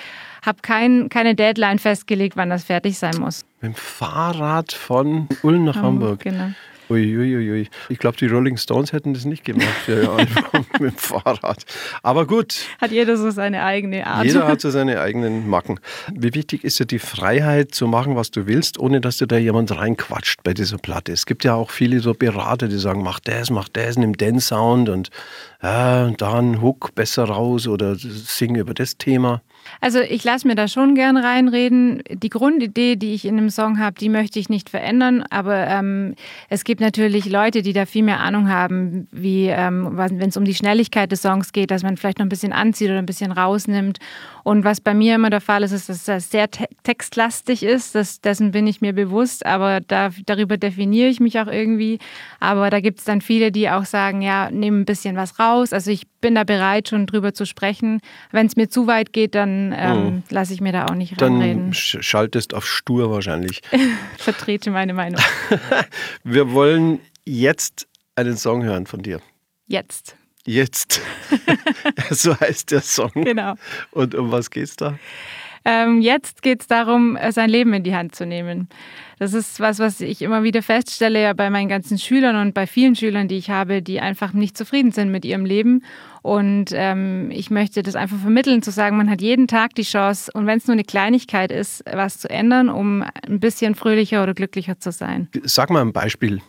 habe 0.46 0.60
kein, 0.62 1.10
keine 1.10 1.34
Deadline 1.34 1.80
festgelegt, 1.80 2.38
wann 2.38 2.52
das 2.52 2.66
fertig 2.66 3.00
sein 3.00 3.16
muss. 3.18 3.46
Mit 3.62 3.72
dem 3.72 3.76
Fahrrad 3.76 4.74
von 4.74 5.28
Ulm 5.42 5.64
nach 5.64 5.78
Hamburg. 5.78 5.84
Hamburg. 5.84 6.20
Genau. 6.20 6.52
Uiuiui. 6.90 7.36
Ui, 7.36 7.52
ui. 7.52 7.70
Ich 7.90 8.00
glaube, 8.00 8.18
die 8.18 8.28
Rolling 8.28 8.58
Stones 8.58 8.94
hätten 8.94 9.14
das 9.14 9.26
nicht 9.26 9.44
gemacht 9.44 9.68
Album 9.88 10.66
mit 10.80 10.94
dem 10.94 10.98
Fahrrad. 10.98 11.66
Aber 12.04 12.26
gut. 12.26 12.66
Hat 12.80 12.92
jeder 12.92 13.18
so 13.18 13.30
seine 13.32 13.64
eigene 13.64 14.06
Art. 14.06 14.26
Jeder 14.26 14.48
hat 14.48 14.62
so 14.62 14.70
seine 14.70 15.00
eigenen 15.02 15.50
Macken. 15.50 15.80
Wie 16.14 16.34
wichtig 16.34 16.64
ist 16.64 16.80
dir 16.80 16.86
die 16.86 17.00
Freiheit 17.00 17.74
zu 17.74 17.88
machen, 17.88 18.16
was 18.16 18.32
du 18.32 18.48
willst, 18.48 18.80
ohne 18.80 19.02
dass 19.02 19.18
dir 19.18 19.28
da 19.28 19.38
jemand 19.38 19.76
reinquatscht 19.76 20.44
bei 20.44 20.54
dieser 20.54 20.78
Platte? 20.78 21.12
Es 21.12 21.26
gibt 21.26 21.44
ja 21.44 21.56
auch 21.56 21.72
viele 21.72 22.00
so 22.00 22.14
Berater, 22.14 22.68
die 22.68 22.78
sagen, 22.78 23.04
mach 23.04 23.20
das, 23.20 23.50
mach 23.50 23.70
das, 23.70 23.98
nimm 23.98 24.18
den 24.18 24.40
Sound 24.40 24.90
und 24.90 25.10
ja, 25.62 26.10
da 26.12 26.38
einen 26.38 26.62
Hook 26.62 26.94
besser 26.96 27.26
raus 27.26 27.68
oder 27.68 27.96
sing 27.96 28.56
über 28.56 28.74
das 28.74 28.98
Thema. 28.98 29.42
Also 29.82 30.00
ich 30.00 30.24
lasse 30.24 30.48
mir 30.48 30.56
da 30.56 30.68
schon 30.68 30.96
gern 30.96 31.18
reinreden. 31.18 32.02
Die 32.10 32.30
Grundidee, 32.30 32.96
die 32.96 33.14
ich 33.14 33.26
in 33.26 33.38
dem 33.38 33.50
Song 33.50 33.80
habe, 33.80 34.00
die 34.00 34.10
möchte 34.10 34.40
ich 34.40 34.50
nicht 34.50 34.70
verändern. 34.70 35.24
Aber 35.30 35.68
ähm, 35.68 36.16
es 36.50 36.64
gibt 36.64 36.82
natürlich 36.82 37.26
Leute, 37.26 37.62
die 37.62 37.74
da 37.74 37.86
viel 37.86 38.04
mehr 38.04 38.20
Ahnung 38.20 38.50
haben, 38.50 39.08
wie 39.12 39.48
ähm, 39.48 39.98
wenn 39.98 40.30
es 40.30 40.38
um 40.38 40.46
die 40.46 40.56
Schnelligkeit 40.56 41.12
des 41.12 41.22
Songs 41.22 41.52
geht, 41.52 41.72
dass 41.72 41.84
man 41.84 41.98
vielleicht 41.98 42.20
noch 42.20 42.26
ein 42.26 42.30
bisschen 42.30 42.54
anzieht 42.54 42.90
oder 42.90 43.00
ein 43.00 43.06
bisschen 43.06 43.32
rausnimmt. 43.32 44.00
Und 44.44 44.64
was 44.64 44.80
bei 44.80 44.94
mir 44.94 45.16
immer 45.16 45.30
der 45.30 45.42
Fall 45.42 45.64
ist, 45.64 45.74
ist, 45.74 45.90
dass 45.90 46.06
das 46.06 46.32
sehr 46.32 46.50
te 46.50 46.68
textlastig 46.84 47.64
ist. 47.64 47.96
Das, 47.96 48.22
dessen 48.22 48.52
bin 48.52 48.66
ich 48.66 48.80
mir 48.80 48.94
bewusst, 48.94 49.46
aber 49.46 49.82
da, 49.82 50.10
darüber 50.26 50.56
definiere 50.56 51.10
ich 51.10 51.20
mich 51.20 51.40
auch 51.40 51.48
irgendwie. 51.48 52.00
Aber 52.40 52.70
da 52.70 52.80
gibt 52.80 53.00
es 53.00 53.06
dann 53.06 53.20
viele, 53.20 53.52
die 53.52 53.70
auch 53.70 53.86
sagen, 53.86 54.22
ja, 54.22 54.50
nimm 54.50 54.82
ein 54.82 54.86
bisschen 54.86 55.18
was 55.18 55.38
raus. 55.38 55.74
Also 55.74 55.92
ich 55.92 56.08
bin 56.22 56.36
da 56.36 56.44
bereit, 56.44 56.88
schon 56.88 57.06
drüber 57.06 57.34
zu 57.34 57.46
sprechen. 57.46 58.00
Wenn 58.32 58.48
es 58.48 58.56
mir 58.56 58.70
zu 58.70 58.88
weit 58.88 59.12
geht, 59.12 59.36
dann 59.36 59.57
ähm, 59.78 60.04
mhm. 60.04 60.24
lasse 60.30 60.54
ich 60.54 60.62
mir 60.62 60.72
da 60.72 60.86
auch 60.86 60.96
nicht 60.96 61.20
dann 61.22 61.34
reinreden. 61.34 61.64
Dann 61.66 61.74
schaltest 61.74 62.54
auf 62.54 62.66
stur 62.66 63.12
wahrscheinlich. 63.12 63.62
ich 63.72 63.82
vertrete 64.24 64.72
meine 64.72 64.94
Meinung. 64.94 65.22
Wir 66.24 66.52
wollen 66.52 67.00
jetzt 67.26 67.88
einen 68.16 68.38
Song 68.38 68.64
hören 68.64 68.86
von 68.86 69.02
dir. 69.02 69.22
Jetzt. 69.68 70.16
Jetzt. 70.46 71.02
so 72.10 72.40
heißt 72.40 72.72
der 72.72 72.82
Song. 72.82 73.12
Genau. 73.14 73.56
Und 73.92 74.16
um 74.16 74.32
was 74.32 74.50
geht's 74.50 74.78
da? 74.78 74.98
Ähm, 75.70 76.00
jetzt 76.00 76.44
geht 76.44 76.62
es 76.62 76.68
darum, 76.68 77.18
äh, 77.18 77.34
sein 77.34 77.50
Leben 77.50 77.74
in 77.74 77.84
die 77.84 77.94
Hand 77.94 78.16
zu 78.16 78.26
nehmen. 78.26 78.70
Das 79.20 79.34
ist 79.34 79.60
was, 79.60 79.80
was 79.80 80.00
ich 80.00 80.22
immer 80.22 80.44
wieder 80.44 80.62
feststelle 80.62 81.22
ja 81.22 81.34
bei 81.34 81.50
meinen 81.50 81.68
ganzen 81.68 81.98
Schülern 81.98 82.38
und 82.38 82.54
bei 82.54 82.66
vielen 82.66 82.96
Schülern, 82.96 83.28
die 83.28 83.36
ich 83.36 83.50
habe, 83.50 83.82
die 83.82 84.00
einfach 84.00 84.32
nicht 84.32 84.58
zufrieden 84.58 84.94
sind 84.94 85.12
mit 85.12 85.26
ihrem 85.26 85.44
Leben. 85.44 85.84
Und 86.22 86.68
ähm, 86.72 87.32
ich 87.32 87.50
möchte 87.50 87.84
das 87.84 87.98
einfach 87.98 88.18
vermitteln, 88.18 88.62
zu 88.62 88.72
sagen, 88.72 88.96
man 88.96 89.10
hat 89.10 89.22
jeden 89.22 89.50
Tag 89.50 89.76
die 89.76 89.84
Chance, 89.84 90.32
und 90.34 90.46
wenn 90.46 90.58
es 90.58 90.68
nur 90.68 90.74
eine 90.74 90.86
Kleinigkeit 90.86 91.52
ist, 91.52 91.84
was 91.92 92.18
zu 92.18 92.30
ändern, 92.30 92.70
um 92.70 93.04
ein 93.28 93.42
bisschen 93.42 93.76
fröhlicher 93.76 94.24
oder 94.24 94.34
glücklicher 94.34 94.80
zu 94.80 94.94
sein. 94.94 95.28
Sag 95.44 95.70
mal 95.70 95.82
ein 95.82 95.92
Beispiel. 95.92 96.42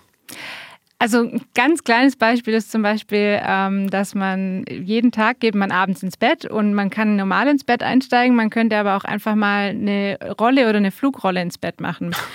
Also 1.00 1.20
ein 1.20 1.42
ganz 1.54 1.84
kleines 1.84 2.16
Beispiel 2.16 2.54
ist 2.54 2.72
zum 2.72 2.82
Beispiel, 2.82 3.40
ähm, 3.40 3.88
dass 3.88 4.16
man 4.16 4.64
jeden 4.68 5.12
Tag 5.12 5.38
geht 5.38 5.54
man 5.54 5.70
abends 5.70 6.02
ins 6.02 6.16
Bett 6.16 6.44
und 6.44 6.74
man 6.74 6.90
kann 6.90 7.14
normal 7.14 7.46
ins 7.46 7.62
Bett 7.62 7.84
einsteigen, 7.84 8.34
man 8.34 8.50
könnte 8.50 8.76
aber 8.76 8.96
auch 8.96 9.04
einfach 9.04 9.36
mal 9.36 9.68
eine 9.68 10.18
Rolle 10.40 10.68
oder 10.68 10.78
eine 10.78 10.90
Flugrolle 10.90 11.40
ins 11.40 11.58
Bett 11.58 11.80
machen. 11.80 12.14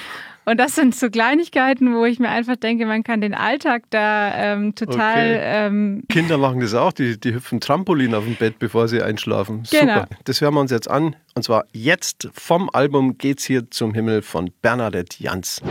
Und 0.46 0.58
das 0.58 0.76
sind 0.76 0.94
so 0.94 1.10
Kleinigkeiten, 1.10 1.96
wo 1.96 2.04
ich 2.06 2.20
mir 2.20 2.30
einfach 2.30 2.58
denke, 2.58 2.86
man 2.86 3.04
kann 3.04 3.22
den 3.22 3.34
Alltag 3.34 3.84
da 3.92 4.34
ähm, 4.36 4.76
total. 4.76 5.36
Okay. 5.36 5.40
Ähm 5.42 6.04
Kinder 6.10 6.38
machen 6.38 6.60
das 6.60 6.74
auch, 6.74 6.92
die, 6.92 7.18
die 7.18 7.34
hüpfen 7.34 7.62
Trampolin 7.62 8.14
auf 8.14 8.26
dem 8.26 8.36
Bett, 8.36 8.60
bevor 8.60 8.88
sie 8.90 9.02
einschlafen. 9.02 9.64
Genau. 9.72 10.02
Super. 10.02 10.08
Das 10.26 10.42
hören 10.42 10.54
wir 10.56 10.60
uns 10.60 10.72
jetzt 10.72 10.90
an. 10.90 11.16
Und 11.36 11.44
zwar 11.44 11.66
jetzt 11.72 12.30
vom 12.34 12.70
Album 12.74 13.18
Geht's 13.18 13.46
hier 13.46 13.72
zum 13.72 13.94
Himmel 13.94 14.22
von 14.22 14.52
Bernadette 14.62 15.16
Jans. 15.24 15.62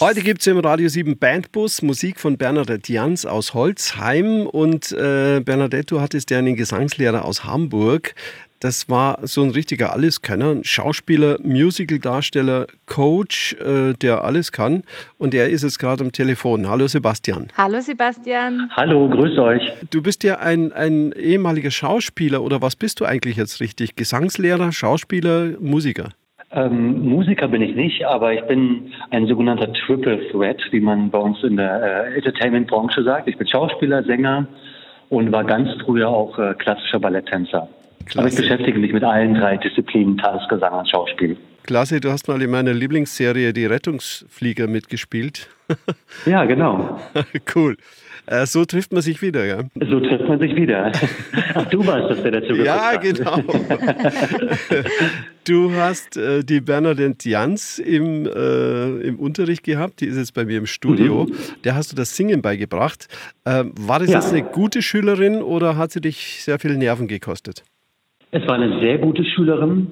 Heute 0.00 0.20
gibt 0.20 0.42
es 0.42 0.46
im 0.46 0.58
Radio 0.58 0.88
7 0.88 1.18
Bandbus 1.18 1.82
Musik 1.82 2.20
von 2.20 2.36
Bernadette 2.36 2.92
Jans 2.92 3.26
aus 3.26 3.52
Holzheim. 3.52 4.46
Und 4.46 4.92
äh, 4.92 5.40
Bernadette, 5.44 5.86
du 5.86 6.00
hattest 6.00 6.30
ja 6.30 6.38
einen 6.38 6.54
Gesangslehrer 6.54 7.24
aus 7.24 7.44
Hamburg. 7.44 8.14
Das 8.60 8.88
war 8.88 9.18
so 9.26 9.42
ein 9.42 9.50
richtiger 9.50 9.92
Alleskönner, 9.92 10.58
Schauspieler, 10.62 11.38
Musicaldarsteller, 11.42 12.68
Coach, 12.86 13.54
äh, 13.54 13.94
der 13.94 14.22
alles 14.22 14.52
kann. 14.52 14.84
Und 15.16 15.34
er 15.34 15.48
ist 15.48 15.64
jetzt 15.64 15.80
gerade 15.80 16.04
am 16.04 16.12
Telefon. 16.12 16.68
Hallo 16.68 16.86
Sebastian. 16.86 17.48
Hallo 17.56 17.80
Sebastian. 17.80 18.70
Hallo, 18.76 19.08
grüß 19.08 19.36
euch. 19.38 19.72
Du 19.90 20.00
bist 20.00 20.22
ja 20.22 20.38
ein, 20.38 20.72
ein 20.72 21.10
ehemaliger 21.10 21.72
Schauspieler 21.72 22.42
oder 22.42 22.62
was 22.62 22.76
bist 22.76 23.00
du 23.00 23.04
eigentlich 23.04 23.36
jetzt 23.36 23.58
richtig? 23.58 23.96
Gesangslehrer, 23.96 24.70
Schauspieler, 24.70 25.54
Musiker? 25.58 26.10
Ähm, 26.50 27.06
Musiker 27.06 27.48
bin 27.48 27.60
ich 27.60 27.74
nicht, 27.74 28.04
aber 28.06 28.32
ich 28.32 28.42
bin 28.42 28.92
ein 29.10 29.26
sogenannter 29.26 29.70
Triple 29.72 30.30
Threat, 30.30 30.60
wie 30.70 30.80
man 30.80 31.10
bei 31.10 31.18
uns 31.18 31.42
in 31.42 31.56
der 31.56 32.06
äh, 32.06 32.14
Entertainment-Branche 32.16 33.02
sagt. 33.02 33.28
Ich 33.28 33.36
bin 33.36 33.46
Schauspieler, 33.46 34.02
Sänger 34.04 34.46
und 35.10 35.30
war 35.30 35.44
ganz 35.44 35.68
früher 35.84 36.08
auch 36.08 36.38
äh, 36.38 36.54
klassischer 36.54 37.00
Balletttänzer. 37.00 37.68
Klasse. 38.06 38.18
Aber 38.18 38.28
ich 38.28 38.36
beschäftige 38.36 38.78
mich 38.78 38.92
mit 38.92 39.04
allen 39.04 39.34
drei 39.34 39.58
Disziplinen, 39.58 40.16
Tanz, 40.16 40.42
Gesang 40.48 40.72
und 40.72 40.88
Schauspiel. 40.88 41.36
Klasse, 41.64 42.00
du 42.00 42.10
hast 42.10 42.28
mal 42.28 42.40
in 42.40 42.50
meiner 42.50 42.72
Lieblingsserie 42.72 43.52
Die 43.52 43.66
Rettungsflieger 43.66 44.66
mitgespielt. 44.66 45.50
ja, 46.24 46.46
genau. 46.46 46.98
cool. 47.54 47.76
Äh, 48.30 48.44
so 48.44 48.66
trifft 48.66 48.92
man 48.92 49.00
sich 49.00 49.22
wieder, 49.22 49.46
ja? 49.46 49.62
So 49.88 50.00
trifft 50.00 50.28
man 50.28 50.38
sich 50.38 50.54
wieder. 50.54 50.92
Ach, 51.54 51.64
du 51.66 51.86
warst 51.86 52.10
das, 52.10 52.22
der 52.22 52.32
dazu 52.32 52.48
gekommen 52.48 52.66
Ja, 52.66 52.96
genau. 52.96 53.38
du 55.48 55.72
hast 55.72 56.18
äh, 56.18 56.44
die 56.44 56.60
Bernadette 56.60 57.26
Jans 57.26 57.78
im, 57.78 58.26
äh, 58.26 59.00
im 59.00 59.18
Unterricht 59.18 59.62
gehabt, 59.62 60.02
die 60.02 60.06
ist 60.06 60.18
jetzt 60.18 60.34
bei 60.34 60.44
mir 60.44 60.58
im 60.58 60.66
Studio. 60.66 61.24
Mhm. 61.24 61.34
Der 61.64 61.74
hast 61.74 61.90
du 61.90 61.96
das 61.96 62.14
Singen 62.16 62.42
beigebracht. 62.42 63.08
Äh, 63.46 63.64
war 63.80 63.98
das 63.98 64.10
ja. 64.10 64.16
jetzt 64.16 64.34
eine 64.34 64.42
gute 64.42 64.82
Schülerin 64.82 65.40
oder 65.40 65.78
hat 65.78 65.92
sie 65.92 66.02
dich 66.02 66.42
sehr 66.42 66.58
viel 66.58 66.76
Nerven 66.76 67.08
gekostet? 67.08 67.62
Es 68.30 68.46
war 68.46 68.56
eine 68.56 68.78
sehr 68.80 68.98
gute 68.98 69.24
Schülerin. 69.24 69.86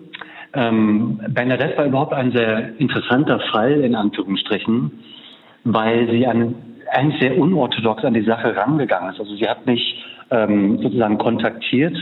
Ähm, 0.53 1.21
Bernadette 1.31 1.79
war 1.79 1.87
überhaupt 1.87 2.13
ein 2.13 2.33
sehr 2.33 2.79
interessanter 2.79 3.41
Fall, 3.51 3.81
in 3.81 3.95
Anführungsstrichen, 3.95 4.91
weil 5.65 6.11
sie 6.11 6.27
an, 6.27 6.55
eigentlich 6.91 7.21
sehr 7.21 7.39
unorthodox 7.39 8.05
an 8.05 8.15
die 8.15 8.25
Sache 8.25 8.57
rangegangen 8.57 9.13
ist. 9.13 9.21
Also 9.21 9.35
sie 9.37 9.49
hat 9.49 9.67
mich 9.67 10.05
ähm, 10.31 10.79
sozusagen 10.83 11.19
kontaktiert 11.19 11.97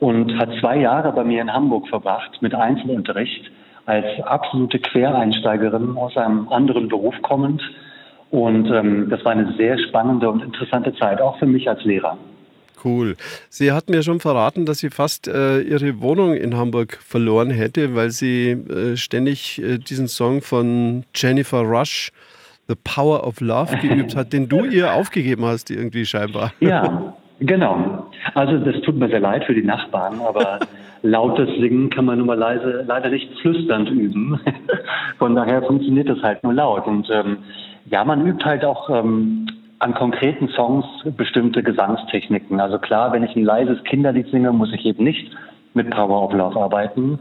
und 0.00 0.36
hat 0.38 0.50
zwei 0.60 0.78
Jahre 0.78 1.12
bei 1.12 1.24
mir 1.24 1.40
in 1.40 1.52
Hamburg 1.52 1.88
verbracht 1.88 2.40
mit 2.40 2.54
Einzelunterricht 2.54 3.50
als 3.86 4.06
absolute 4.24 4.78
Quereinsteigerin 4.78 5.96
aus 5.96 6.16
einem 6.16 6.48
anderen 6.48 6.88
Beruf 6.88 7.14
kommend. 7.22 7.62
Und 8.30 8.70
ähm, 8.70 9.10
das 9.10 9.24
war 9.24 9.32
eine 9.32 9.52
sehr 9.56 9.78
spannende 9.78 10.30
und 10.30 10.42
interessante 10.42 10.94
Zeit, 10.94 11.20
auch 11.20 11.38
für 11.38 11.46
mich 11.46 11.68
als 11.68 11.84
Lehrer. 11.84 12.16
Cool. 12.84 13.16
Sie 13.48 13.72
hat 13.72 13.88
mir 13.88 14.02
schon 14.02 14.20
verraten, 14.20 14.66
dass 14.66 14.78
sie 14.78 14.90
fast 14.90 15.28
äh, 15.28 15.60
ihre 15.60 16.00
Wohnung 16.00 16.34
in 16.34 16.56
Hamburg 16.56 16.98
verloren 17.00 17.50
hätte, 17.50 17.94
weil 17.94 18.10
sie 18.10 18.50
äh, 18.50 18.96
ständig 18.96 19.62
äh, 19.62 19.78
diesen 19.78 20.08
Song 20.08 20.42
von 20.42 21.04
Jennifer 21.14 21.60
Rush, 21.60 22.10
The 22.68 22.74
Power 22.84 23.26
of 23.26 23.40
Love, 23.40 23.76
geübt 23.76 24.16
hat, 24.16 24.32
den 24.32 24.48
du 24.48 24.64
ihr 24.70 24.94
aufgegeben 24.94 25.44
hast, 25.44 25.70
irgendwie 25.70 26.06
scheinbar. 26.06 26.52
Ja, 26.60 27.14
genau. 27.40 28.06
Also 28.34 28.58
das 28.58 28.80
tut 28.82 28.96
mir 28.96 29.08
sehr 29.08 29.20
leid 29.20 29.44
für 29.44 29.54
die 29.54 29.64
Nachbarn, 29.64 30.20
aber 30.20 30.60
lautes 31.02 31.48
Singen 31.60 31.90
kann 31.90 32.04
man 32.04 32.18
nun 32.18 32.28
mal 32.28 32.38
leise, 32.38 32.84
leider 32.86 33.10
nicht 33.10 33.28
flüsternd 33.40 33.90
üben. 33.90 34.40
Von 35.18 35.34
daher 35.34 35.62
funktioniert 35.62 36.08
das 36.08 36.22
halt 36.22 36.42
nur 36.44 36.54
laut. 36.54 36.86
Und 36.86 37.08
ähm, 37.10 37.38
ja, 37.86 38.04
man 38.04 38.26
übt 38.26 38.44
halt 38.44 38.64
auch 38.64 38.88
ähm, 38.88 39.46
an 39.80 39.94
konkreten 39.94 40.48
Songs 40.48 40.86
bestimmte 41.16 41.62
Gesangstechniken. 41.62 42.60
Also 42.60 42.78
klar, 42.78 43.12
wenn 43.12 43.24
ich 43.24 43.34
ein 43.34 43.44
leises 43.44 43.82
Kinderlied 43.84 44.28
singe, 44.30 44.52
muss 44.52 44.72
ich 44.72 44.84
eben 44.86 45.02
nicht 45.02 45.30
mit 45.74 45.90
Power 45.90 46.22
of 46.22 46.32
Love 46.32 46.60
arbeiten. 46.60 47.18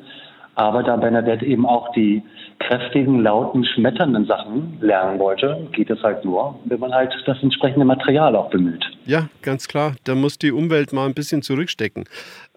Aber 0.56 0.84
da 0.84 0.98
Bernadette 0.98 1.46
eben 1.46 1.66
auch 1.66 1.92
die 1.94 2.22
kräftigen, 2.60 3.22
lauten, 3.22 3.66
schmetternden 3.66 4.26
Sachen 4.26 4.78
lernen 4.82 5.20
wollte, 5.20 5.68
geht 5.72 5.90
es 5.90 6.02
halt 6.04 6.24
nur, 6.26 6.60
wenn 6.66 6.80
man 6.80 6.94
halt 6.94 7.14
das 7.26 7.42
entsprechende 7.42 7.86
Material 7.86 8.36
auch 8.36 8.50
bemüht. 8.50 8.86
Ja, 9.06 9.30
ganz 9.42 9.68
klar. 9.68 9.96
Da 10.04 10.16
muss 10.16 10.38
die 10.38 10.52
Umwelt 10.52 10.94
mal 10.94 11.06
ein 11.08 11.14
bisschen 11.14 11.42
zurückstecken. 11.42 12.04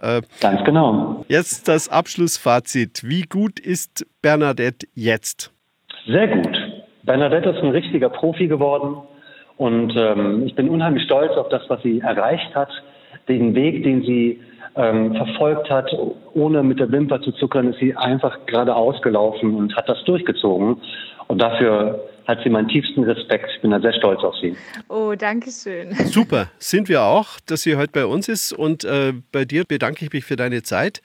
Äh, 0.01 0.23
ganz 0.41 0.63
genau. 0.65 1.25
Jetzt 1.29 1.69
das 1.69 1.89
Abschlussfazit. 1.89 3.03
Wie 3.05 3.23
gut 3.23 3.59
ist 3.61 4.07
Bernadette 4.21 4.87
jetzt? 4.95 5.53
Sehr 6.07 6.29
gut. 6.29 6.59
Bernadette 7.05 7.51
ist 7.51 7.63
ein 7.63 7.71
richtiger 7.71 8.09
Profi 8.09 8.47
geworden 8.47 8.97
und 9.57 9.95
ähm, 9.97 10.47
ich 10.47 10.55
bin 10.55 10.69
unheimlich 10.69 11.05
stolz 11.05 11.33
auf 11.37 11.49
das, 11.49 11.63
was 11.69 11.83
sie 11.83 12.01
erreicht 12.01 12.55
hat, 12.55 12.71
den 13.29 13.55
Weg, 13.55 13.83
den 13.85 14.03
sie 14.03 14.41
ähm, 14.76 15.14
verfolgt 15.14 15.71
hat, 15.71 15.90
ohne 16.35 16.62
mit 16.62 16.81
der 16.81 16.90
Wimper 16.90 17.21
zu 17.23 17.33
zuckern, 17.33 17.73
ist 17.73 17.78
sie 17.78 17.97
einfach 17.97 18.47
geradeaus 18.47 19.00
gelaufen 19.02 19.54
und 19.54 19.76
hat 19.76 19.88
das 19.88 20.02
durchgezogen. 20.04 20.81
Und 21.28 21.38
dafür 21.38 22.00
hat 22.26 22.38
sie 22.43 22.50
meinen 22.50 22.69
tiefsten 22.69 23.04
Respekt. 23.04 23.47
Ich 23.54 23.62
bin 23.62 23.71
da 23.71 23.81
sehr 23.81 23.93
stolz 23.95 24.23
auf 24.23 24.35
sie. 24.40 24.57
Oh, 24.88 25.14
danke 25.16 25.50
schön. 25.50 25.93
Super, 26.07 26.49
sind 26.59 26.88
wir 26.88 27.02
auch, 27.02 27.38
dass 27.47 27.62
sie 27.62 27.76
heute 27.76 27.93
bei 27.93 28.07
uns 28.07 28.28
ist. 28.28 28.52
Und 28.52 28.85
äh, 28.85 29.12
bei 29.33 29.45
dir 29.45 29.64
bedanke 29.64 30.04
ich 30.04 30.12
mich 30.12 30.25
für 30.25 30.37
deine 30.37 30.62
Zeit. 30.62 31.02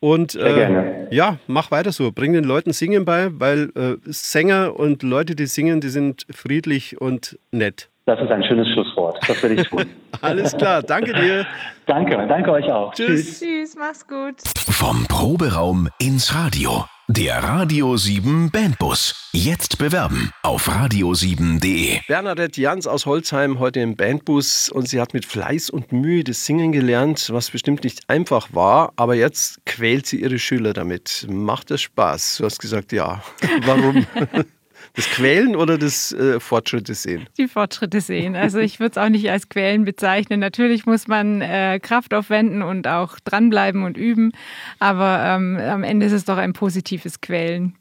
Und 0.00 0.34
äh, 0.34 1.14
ja, 1.14 1.38
mach 1.46 1.70
weiter 1.70 1.92
so. 1.92 2.10
Bring 2.10 2.32
den 2.32 2.42
Leuten 2.42 2.72
Singen 2.72 3.04
bei, 3.04 3.28
weil 3.32 3.70
äh, 3.76 3.96
Sänger 4.06 4.74
und 4.76 5.04
Leute, 5.04 5.36
die 5.36 5.46
singen, 5.46 5.80
die 5.80 5.90
sind 5.90 6.26
friedlich 6.28 7.00
und 7.00 7.38
nett. 7.52 7.91
Das 8.04 8.20
ist 8.20 8.32
ein 8.32 8.42
schönes 8.42 8.68
Schlusswort. 8.70 9.18
Das 9.28 9.40
werde 9.44 9.60
ich 9.60 9.68
tun. 9.68 9.84
Alles 10.22 10.56
klar, 10.56 10.82
danke 10.82 11.12
dir. 11.12 11.46
danke, 11.86 12.16
danke 12.26 12.50
euch 12.50 12.70
auch. 12.70 12.92
Tschüss. 12.94 13.38
Tschüss, 13.38 13.76
mach's 13.76 14.06
gut. 14.08 14.34
Vom 14.56 15.06
Proberaum 15.06 15.88
ins 16.00 16.34
Radio. 16.34 16.84
Der 17.06 17.44
Radio 17.44 17.96
7 17.96 18.50
Bandbus. 18.50 19.30
Jetzt 19.32 19.78
bewerben 19.78 20.32
auf 20.42 20.68
radio7.de. 20.68 22.00
Bernadette 22.08 22.60
Jans 22.60 22.88
aus 22.88 23.06
Holzheim 23.06 23.60
heute 23.60 23.78
im 23.80 23.94
Bandbus 23.94 24.68
und 24.68 24.88
sie 24.88 25.00
hat 25.00 25.14
mit 25.14 25.24
Fleiß 25.24 25.70
und 25.70 25.92
Mühe 25.92 26.24
das 26.24 26.44
Singen 26.44 26.72
gelernt, 26.72 27.28
was 27.30 27.50
bestimmt 27.50 27.84
nicht 27.84 28.08
einfach 28.08 28.48
war, 28.52 28.92
aber 28.96 29.14
jetzt 29.14 29.64
quält 29.64 30.06
sie 30.06 30.22
ihre 30.22 30.40
Schüler 30.40 30.72
damit. 30.72 31.26
Macht 31.28 31.70
das 31.70 31.82
Spaß? 31.82 32.38
Du 32.38 32.46
hast 32.46 32.58
gesagt, 32.58 32.90
ja. 32.92 33.22
Warum? 33.64 34.06
Das 34.94 35.06
Quälen 35.10 35.56
oder 35.56 35.78
das 35.78 36.12
äh, 36.12 36.38
Fortschritte 36.38 36.94
sehen? 36.94 37.26
Die 37.38 37.48
Fortschritte 37.48 38.00
sehen. 38.00 38.36
Also 38.36 38.58
ich 38.58 38.78
würde 38.78 38.92
es 38.92 38.98
auch 38.98 39.08
nicht 39.08 39.30
als 39.30 39.48
Quälen 39.48 39.84
bezeichnen. 39.84 40.40
Natürlich 40.40 40.84
muss 40.84 41.08
man 41.08 41.40
äh, 41.40 41.80
Kraft 41.80 42.12
aufwenden 42.12 42.62
und 42.62 42.86
auch 42.86 43.18
dranbleiben 43.20 43.84
und 43.84 43.96
üben, 43.96 44.32
aber 44.78 45.24
ähm, 45.24 45.56
am 45.56 45.82
Ende 45.82 46.06
ist 46.06 46.12
es 46.12 46.24
doch 46.24 46.36
ein 46.36 46.52
positives 46.52 47.20
Quälen. 47.20 47.74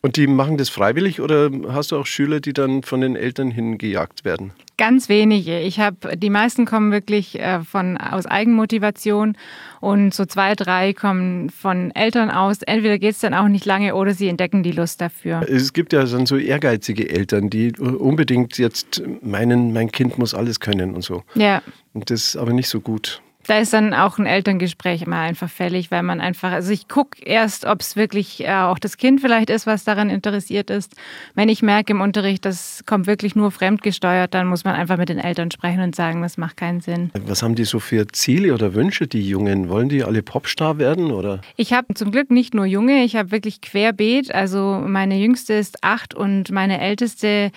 Und 0.00 0.16
die 0.16 0.26
machen 0.26 0.56
das 0.56 0.68
freiwillig 0.68 1.20
oder 1.20 1.50
hast 1.68 1.92
du 1.92 1.96
auch 1.96 2.06
Schüler, 2.06 2.40
die 2.40 2.52
dann 2.52 2.82
von 2.82 3.00
den 3.00 3.16
Eltern 3.16 3.50
hingejagt 3.50 4.24
werden? 4.24 4.52
Ganz 4.76 5.08
wenige. 5.08 5.58
Ich 5.58 5.80
habe 5.80 6.16
die 6.16 6.30
meisten 6.30 6.64
kommen 6.64 6.92
wirklich 6.92 7.40
äh, 7.40 7.60
von 7.64 7.96
aus 7.96 8.26
Eigenmotivation 8.26 9.36
und 9.80 10.14
so 10.14 10.24
zwei, 10.24 10.54
drei 10.54 10.92
kommen 10.92 11.50
von 11.50 11.90
Eltern 11.96 12.30
aus. 12.30 12.62
Entweder 12.62 12.98
geht 12.98 13.14
es 13.14 13.20
dann 13.20 13.34
auch 13.34 13.48
nicht 13.48 13.64
lange 13.64 13.96
oder 13.96 14.14
sie 14.14 14.28
entdecken 14.28 14.62
die 14.62 14.70
Lust 14.70 15.00
dafür. 15.00 15.44
Es 15.48 15.72
gibt 15.72 15.92
ja 15.92 16.04
dann 16.04 16.26
so 16.26 16.36
ehrgeizige 16.36 17.10
Eltern, 17.10 17.50
die 17.50 17.72
unbedingt 17.76 18.56
jetzt 18.58 19.02
meinen, 19.20 19.72
mein 19.72 19.90
Kind 19.90 20.16
muss 20.16 20.32
alles 20.32 20.60
können 20.60 20.94
und 20.94 21.02
so. 21.02 21.24
Ja. 21.34 21.60
Und 21.92 22.10
das 22.10 22.28
ist 22.28 22.36
aber 22.36 22.52
nicht 22.52 22.68
so 22.68 22.80
gut 22.80 23.20
Da 23.48 23.60
ist 23.60 23.72
dann 23.72 23.94
auch 23.94 24.18
ein 24.18 24.26
Elterngespräch 24.26 25.00
immer 25.00 25.20
einfach 25.20 25.48
fällig, 25.48 25.90
weil 25.90 26.02
man 26.02 26.20
einfach, 26.20 26.52
also 26.52 26.70
ich 26.70 26.86
gucke 26.86 27.22
erst, 27.24 27.64
ob 27.64 27.80
es 27.80 27.96
wirklich 27.96 28.44
äh, 28.44 28.52
auch 28.52 28.78
das 28.78 28.98
Kind 28.98 29.22
vielleicht 29.22 29.48
ist, 29.48 29.66
was 29.66 29.84
daran 29.84 30.10
interessiert 30.10 30.68
ist. 30.68 30.94
Wenn 31.34 31.48
ich 31.48 31.62
merke 31.62 31.94
im 31.94 32.02
Unterricht, 32.02 32.44
das 32.44 32.84
kommt 32.84 33.06
wirklich 33.06 33.36
nur 33.36 33.50
fremdgesteuert, 33.50 34.34
dann 34.34 34.48
muss 34.48 34.64
man 34.64 34.74
einfach 34.74 34.98
mit 34.98 35.08
den 35.08 35.18
Eltern 35.18 35.50
sprechen 35.50 35.80
und 35.80 35.96
sagen, 35.96 36.20
das 36.20 36.36
macht 36.36 36.58
keinen 36.58 36.82
Sinn. 36.82 37.10
Was 37.24 37.42
haben 37.42 37.54
die 37.54 37.64
so 37.64 37.80
für 37.80 38.06
Ziele 38.08 38.52
oder 38.52 38.74
Wünsche, 38.74 39.06
die 39.06 39.26
Jungen? 39.26 39.70
Wollen 39.70 39.88
die 39.88 40.04
alle 40.04 40.22
Popstar 40.22 40.76
werden 40.76 41.10
oder? 41.10 41.40
Ich 41.56 41.72
habe 41.72 41.94
zum 41.94 42.10
Glück 42.10 42.30
nicht 42.30 42.52
nur 42.52 42.66
Junge, 42.66 43.02
ich 43.02 43.16
habe 43.16 43.30
wirklich 43.30 43.62
querbeet. 43.62 44.30
Also 44.30 44.84
meine 44.86 45.16
jüngste 45.16 45.54
ist 45.54 45.82
acht 45.82 46.12
und 46.12 46.50
meine 46.50 46.82
älteste 46.82 47.50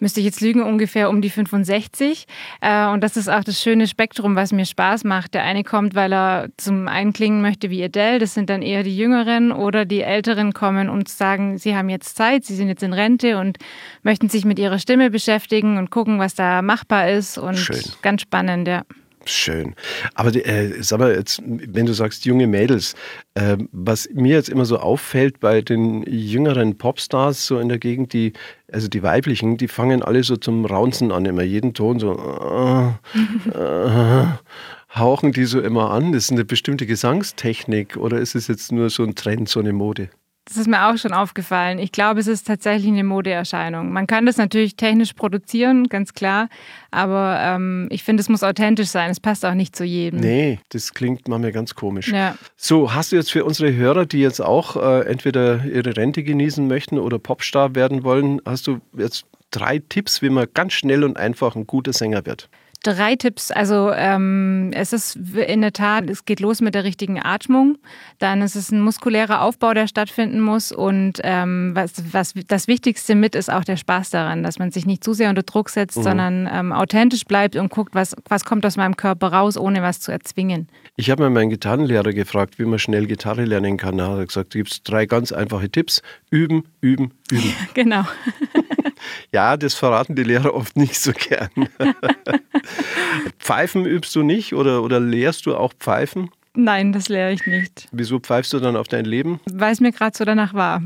müsste 0.00 0.20
ich 0.20 0.26
jetzt 0.26 0.40
lügen, 0.40 0.62
ungefähr 0.62 1.10
um 1.10 1.20
die 1.20 1.30
65. 1.30 2.26
Äh, 2.60 2.86
und 2.88 3.02
das 3.02 3.16
ist 3.16 3.28
auch 3.28 3.44
das 3.44 3.60
schöne 3.60 3.86
Spektrum, 3.86 4.36
was 4.36 4.52
mir 4.52 4.66
Spaß 4.66 5.04
macht. 5.04 5.34
Der 5.34 5.44
eine 5.44 5.64
kommt, 5.64 5.94
weil 5.94 6.12
er 6.12 6.48
zum 6.56 6.88
einen 6.88 7.12
klingen 7.12 7.42
möchte 7.42 7.70
wie 7.70 7.84
Adele, 7.84 8.18
das 8.18 8.34
sind 8.34 8.50
dann 8.50 8.62
eher 8.62 8.82
die 8.82 8.96
Jüngeren, 8.96 9.52
oder 9.52 9.84
die 9.84 10.02
Älteren 10.02 10.52
kommen 10.52 10.88
und 10.88 11.08
sagen, 11.08 11.58
sie 11.58 11.76
haben 11.76 11.88
jetzt 11.88 12.16
Zeit, 12.16 12.44
sie 12.44 12.54
sind 12.54 12.68
jetzt 12.68 12.82
in 12.82 12.92
Rente 12.92 13.38
und 13.38 13.58
möchten 14.02 14.28
sich 14.28 14.44
mit 14.44 14.58
ihrer 14.58 14.78
Stimme 14.78 15.10
beschäftigen 15.10 15.76
und 15.78 15.90
gucken, 15.90 16.18
was 16.18 16.34
da 16.34 16.62
machbar 16.62 17.10
ist. 17.10 17.38
Und 17.38 17.56
Schön. 17.56 17.82
ganz 18.02 18.22
spannend, 18.22 18.68
ja. 18.68 18.82
Schön. 19.26 19.74
Aber 20.14 20.34
äh, 20.34 20.82
sag 20.82 20.98
mal, 20.98 21.14
jetzt, 21.14 21.42
wenn 21.44 21.84
du 21.84 21.92
sagst 21.92 22.24
junge 22.24 22.46
Mädels, 22.46 22.94
äh, 23.34 23.58
was 23.70 24.08
mir 24.12 24.34
jetzt 24.34 24.48
immer 24.48 24.64
so 24.64 24.78
auffällt 24.78 25.40
bei 25.40 25.60
den 25.60 26.02
jüngeren 26.04 26.78
Popstars 26.78 27.46
so 27.46 27.58
in 27.58 27.68
der 27.68 27.78
Gegend, 27.78 28.14
die, 28.14 28.32
also 28.72 28.88
die 28.88 29.02
weiblichen, 29.02 29.58
die 29.58 29.68
fangen 29.68 30.02
alle 30.02 30.22
so 30.22 30.36
zum 30.36 30.64
Raunzen 30.64 31.12
an, 31.12 31.26
immer 31.26 31.42
jeden 31.42 31.74
Ton 31.74 32.00
so 32.00 32.12
äh, 32.14 33.58
äh, 33.58 34.26
hauchen 34.94 35.32
die 35.32 35.44
so 35.44 35.60
immer 35.60 35.90
an. 35.90 36.14
Ist 36.14 36.32
eine 36.32 36.44
bestimmte 36.44 36.86
Gesangstechnik 36.86 37.96
oder 37.96 38.18
ist 38.18 38.34
es 38.34 38.48
jetzt 38.48 38.72
nur 38.72 38.88
so 38.88 39.02
ein 39.04 39.14
Trend, 39.14 39.48
so 39.48 39.60
eine 39.60 39.72
Mode? 39.72 40.08
Das 40.46 40.56
ist 40.56 40.66
mir 40.66 40.88
auch 40.88 40.96
schon 40.96 41.12
aufgefallen. 41.12 41.78
Ich 41.78 41.92
glaube, 41.92 42.18
es 42.18 42.26
ist 42.26 42.46
tatsächlich 42.46 42.88
eine 42.88 43.04
Modeerscheinung. 43.04 43.92
Man 43.92 44.06
kann 44.06 44.26
das 44.26 44.36
natürlich 44.36 44.74
technisch 44.74 45.12
produzieren, 45.12 45.88
ganz 45.88 46.12
klar. 46.12 46.48
Aber 46.90 47.38
ähm, 47.40 47.88
ich 47.90 48.02
finde, 48.02 48.20
es 48.20 48.28
muss 48.28 48.42
authentisch 48.42 48.88
sein. 48.88 49.10
Es 49.10 49.20
passt 49.20 49.44
auch 49.44 49.54
nicht 49.54 49.76
zu 49.76 49.84
jedem. 49.84 50.20
Nee, 50.20 50.58
das 50.70 50.92
klingt 50.92 51.28
manchmal 51.28 51.52
ganz 51.52 51.74
komisch. 51.74 52.08
Ja. 52.08 52.36
So, 52.56 52.92
hast 52.92 53.12
du 53.12 53.16
jetzt 53.16 53.30
für 53.30 53.44
unsere 53.44 53.74
Hörer, 53.74 54.06
die 54.06 54.20
jetzt 54.20 54.40
auch 54.40 54.76
äh, 54.76 55.06
entweder 55.06 55.64
ihre 55.64 55.96
Rente 55.96 56.24
genießen 56.24 56.66
möchten 56.66 56.98
oder 56.98 57.18
Popstar 57.18 57.74
werden 57.74 58.02
wollen, 58.02 58.40
hast 58.44 58.66
du 58.66 58.80
jetzt 58.96 59.26
drei 59.50 59.78
Tipps, 59.78 60.22
wie 60.22 60.30
man 60.30 60.48
ganz 60.52 60.72
schnell 60.72 61.04
und 61.04 61.16
einfach 61.16 61.54
ein 61.54 61.66
guter 61.66 61.92
Sänger 61.92 62.26
wird? 62.26 62.48
Drei 62.82 63.14
Tipps. 63.16 63.50
Also 63.50 63.92
ähm, 63.94 64.70
es 64.72 64.94
ist 64.94 65.16
in 65.16 65.60
der 65.60 65.74
Tat, 65.74 66.08
es 66.08 66.24
geht 66.24 66.40
los 66.40 66.62
mit 66.62 66.74
der 66.74 66.84
richtigen 66.84 67.20
Atmung. 67.22 67.76
Dann 68.18 68.40
ist 68.40 68.56
es 68.56 68.70
ein 68.70 68.80
muskulärer 68.80 69.42
Aufbau, 69.42 69.74
der 69.74 69.86
stattfinden 69.86 70.40
muss. 70.40 70.72
Und 70.72 71.20
ähm, 71.22 71.72
was, 71.74 72.02
was 72.12 72.32
das 72.48 72.68
Wichtigste 72.68 73.14
mit 73.14 73.34
ist 73.34 73.52
auch 73.52 73.64
der 73.64 73.76
Spaß 73.76 74.08
daran, 74.10 74.42
dass 74.42 74.58
man 74.58 74.70
sich 74.70 74.86
nicht 74.86 75.04
zu 75.04 75.12
sehr 75.12 75.28
unter 75.28 75.42
Druck 75.42 75.68
setzt, 75.68 75.98
mhm. 75.98 76.02
sondern 76.02 76.48
ähm, 76.50 76.72
authentisch 76.72 77.26
bleibt 77.26 77.54
und 77.56 77.70
guckt, 77.70 77.94
was, 77.94 78.16
was 78.28 78.46
kommt 78.46 78.64
aus 78.64 78.78
meinem 78.78 78.96
Körper 78.96 79.28
raus, 79.28 79.58
ohne 79.58 79.82
was 79.82 80.00
zu 80.00 80.10
erzwingen. 80.10 80.68
Ich 80.96 81.10
habe 81.10 81.24
mal 81.24 81.30
meinen 81.30 81.50
Gitarrenlehrer 81.50 82.12
gefragt, 82.14 82.58
wie 82.58 82.64
man 82.64 82.78
schnell 82.78 83.06
Gitarre 83.06 83.44
lernen 83.44 83.76
kann. 83.76 83.98
Da 83.98 84.08
hat 84.08 84.18
er 84.18 84.26
gesagt, 84.26 84.50
gibt 84.50 84.72
es 84.72 84.82
drei 84.82 85.04
ganz 85.04 85.32
einfache 85.32 85.68
Tipps. 85.68 86.00
Üben, 86.30 86.64
üben, 86.80 87.12
üben. 87.30 87.54
genau. 87.74 88.04
ja, 89.32 89.56
das 89.56 89.74
verraten 89.74 90.14
die 90.14 90.22
Lehrer 90.22 90.54
oft 90.54 90.76
nicht 90.76 90.96
so 90.96 91.12
gern. 91.12 91.50
Pfeifen 93.50 93.84
übst 93.84 94.14
du 94.14 94.22
nicht 94.22 94.54
oder, 94.54 94.80
oder 94.84 95.00
lehrst 95.00 95.44
du 95.44 95.56
auch 95.56 95.72
Pfeifen? 95.72 96.30
Nein, 96.54 96.92
das 96.92 97.08
lehre 97.08 97.32
ich 97.32 97.44
nicht. 97.48 97.88
Wieso 97.90 98.20
pfeifst 98.20 98.52
du 98.52 98.60
dann 98.60 98.76
auf 98.76 98.86
dein 98.86 99.04
Leben? 99.04 99.40
Weil 99.52 99.72
es 99.72 99.80
mir 99.80 99.90
gerade 99.90 100.16
so 100.16 100.24
danach 100.24 100.54
war. 100.54 100.80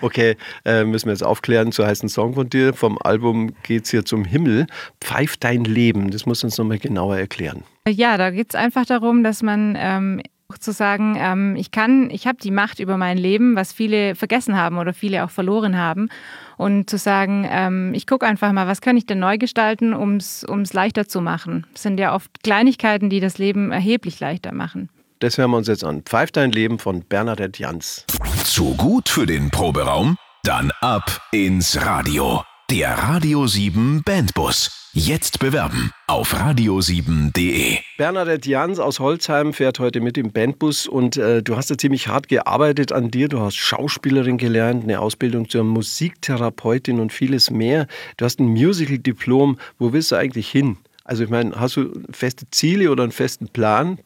okay, 0.00 0.36
äh, 0.64 0.84
müssen 0.84 1.08
wir 1.08 1.12
jetzt 1.12 1.22
aufklären. 1.22 1.70
So 1.70 1.84
heißt 1.84 2.02
ein 2.02 2.08
Song 2.08 2.32
von 2.32 2.48
dir. 2.48 2.72
Vom 2.72 2.98
Album 3.02 3.52
geht 3.64 3.84
es 3.84 3.90
hier 3.90 4.02
zum 4.02 4.24
Himmel. 4.24 4.66
Pfeif 5.02 5.36
dein 5.36 5.64
Leben. 5.64 6.10
Das 6.10 6.24
muss 6.24 6.42
uns 6.42 6.56
nochmal 6.56 6.78
genauer 6.78 7.18
erklären. 7.18 7.64
Ja, 7.86 8.16
da 8.16 8.30
geht 8.30 8.48
es 8.48 8.54
einfach 8.54 8.86
darum, 8.86 9.22
dass 9.22 9.42
man 9.42 9.76
ähm, 9.78 10.22
zu 10.56 10.72
sagen, 10.72 11.14
ähm, 11.18 11.56
ich 11.56 11.70
kann, 11.70 12.08
ich 12.10 12.26
habe 12.26 12.38
die 12.42 12.50
Macht 12.50 12.80
über 12.80 12.96
mein 12.96 13.18
Leben, 13.18 13.54
was 13.54 13.72
viele 13.74 14.14
vergessen 14.14 14.56
haben 14.56 14.78
oder 14.78 14.94
viele 14.94 15.24
auch 15.24 15.30
verloren 15.30 15.76
haben. 15.76 16.08
Und 16.56 16.88
zu 16.88 16.96
sagen, 16.96 17.46
ähm, 17.50 17.92
ich 17.94 18.06
gucke 18.06 18.26
einfach 18.26 18.50
mal, 18.52 18.66
was 18.66 18.80
kann 18.80 18.96
ich 18.96 19.04
denn 19.04 19.18
neu 19.18 19.36
gestalten, 19.36 19.92
um 19.92 20.16
es 20.16 20.72
leichter 20.72 21.06
zu 21.06 21.20
machen. 21.20 21.66
Das 21.74 21.82
sind 21.82 22.00
ja 22.00 22.14
oft 22.14 22.42
Kleinigkeiten, 22.42 23.10
die 23.10 23.20
das 23.20 23.36
Leben 23.36 23.72
erheblich 23.72 24.20
leichter 24.20 24.52
machen. 24.52 24.88
Das 25.18 25.36
hören 25.36 25.50
wir 25.50 25.58
uns 25.58 25.68
jetzt 25.68 25.84
an. 25.84 26.02
Pfeift 26.02 26.36
dein 26.36 26.52
Leben 26.52 26.78
von 26.78 27.02
Bernadette 27.02 27.60
Jans. 27.60 28.06
Zu 28.44 28.74
gut 28.76 29.08
für 29.08 29.26
den 29.26 29.50
Proberaum? 29.50 30.16
Dann 30.44 30.70
ab 30.80 31.20
ins 31.32 31.84
Radio. 31.84 32.42
Der 32.70 32.90
Radio 32.90 33.46
7 33.46 34.02
Bandbus. 34.04 34.90
Jetzt 34.92 35.38
bewerben 35.38 35.90
auf 36.06 36.34
radio7.de. 36.34 37.78
Bernadette 37.96 38.46
Jans 38.46 38.78
aus 38.78 39.00
Holzheim 39.00 39.54
fährt 39.54 39.78
heute 39.78 40.02
mit 40.02 40.18
im 40.18 40.32
Bandbus 40.32 40.86
und 40.86 41.16
äh, 41.16 41.42
du 41.42 41.56
hast 41.56 41.70
ja 41.70 41.78
ziemlich 41.78 42.08
hart 42.08 42.28
gearbeitet 42.28 42.92
an 42.92 43.10
dir. 43.10 43.28
Du 43.28 43.40
hast 43.40 43.56
Schauspielerin 43.56 44.36
gelernt, 44.36 44.84
eine 44.84 45.00
Ausbildung 45.00 45.48
zur 45.48 45.64
Musiktherapeutin 45.64 47.00
und 47.00 47.10
vieles 47.10 47.50
mehr. 47.50 47.86
Du 48.18 48.26
hast 48.26 48.38
ein 48.38 48.48
Musical-Diplom. 48.48 49.58
Wo 49.78 49.94
willst 49.94 50.12
du 50.12 50.16
eigentlich 50.16 50.50
hin? 50.50 50.76
Also 51.04 51.24
ich 51.24 51.30
meine, 51.30 51.58
hast 51.58 51.76
du 51.76 51.90
feste 52.10 52.50
Ziele 52.50 52.90
oder 52.90 53.02
einen 53.02 53.12
festen 53.12 53.48
Plan? 53.48 53.98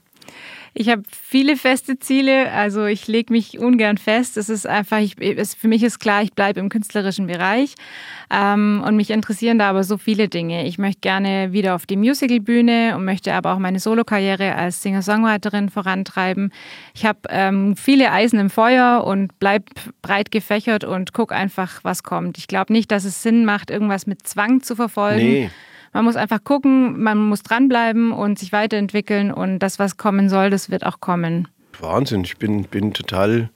Ich 0.74 0.88
habe 0.88 1.02
viele 1.11 1.56
feste 1.56 1.98
Ziele, 1.98 2.50
also 2.50 2.87
ich 2.87 3.06
lege 3.06 3.30
mich 3.30 3.58
ungern 3.58 3.98
fest. 3.98 4.38
Es 4.38 4.48
ist 4.48 4.66
einfach, 4.66 5.00
ich, 5.00 5.20
es, 5.20 5.54
für 5.54 5.68
mich 5.68 5.82
ist 5.82 5.98
klar, 5.98 6.22
ich 6.22 6.32
bleibe 6.32 6.61
im 6.61 6.70
künstlerischen 6.70 7.26
Bereich 7.26 7.74
ähm, 8.30 8.82
und 8.87 8.96
mich 8.96 9.11
interessieren 9.11 9.58
da 9.58 9.68
aber 9.68 9.85
so 9.85 9.98
viele 9.98 10.28
Dinge. 10.28 10.66
Ich 10.66 10.78
möchte 10.78 11.00
gerne 11.02 11.52
wieder 11.52 11.74
auf 11.74 11.85
die 11.85 11.98
Musicalbühne 11.98 12.96
und 12.96 13.04
möchte 13.04 13.35
aber 13.35 13.52
auch 13.52 13.58
meine 13.58 13.80
Solokarriere 13.80 14.54
als 14.54 14.82
Singer-Songwriterin 14.82 15.68
vorantreiben. 15.68 16.50
Ich 16.94 17.04
habe 17.04 17.20
ähm, 17.28 17.76
viele 17.76 18.11
Eisen 18.11 18.38
im 18.38 18.48
Feuer 18.48 19.04
und 19.04 19.38
bleibe 19.38 19.66
breit 20.00 20.30
gefächert 20.30 20.85
und 20.85 21.12
gucke 21.12 21.35
einfach, 21.35 21.80
was 21.85 22.02
kommt. 22.02 22.38
Ich 22.38 22.46
glaube 22.46 22.72
nicht, 22.72 22.90
dass 22.90 23.04
es 23.04 23.22
Sinn 23.22 23.44
macht, 23.44 23.70
irgendwas 23.70 24.06
mit 24.06 24.26
Zwang 24.26 24.62
zu 24.62 24.74
verfolgen. 24.74 25.18
Nee. 25.18 25.50
Man 25.92 26.05
muss 26.05 26.16
einfach 26.16 26.42
gucken, 26.42 27.02
man 27.02 27.18
muss 27.18 27.42
dranbleiben 27.42 28.12
und 28.12 28.38
sich 28.38 28.52
weiterentwickeln 28.52 29.31
und 29.31 29.59
das, 29.59 29.78
was 29.78 29.96
kommen 29.96 30.28
soll, 30.28 30.50
das 30.50 30.70
wird 30.70 30.87
auch 30.87 31.00
kommen. 31.00 31.48
Wahnsinn, 31.81 32.22
ich 32.24 32.38
bin, 32.38 32.64
bin 32.64 32.92
total 32.94 33.50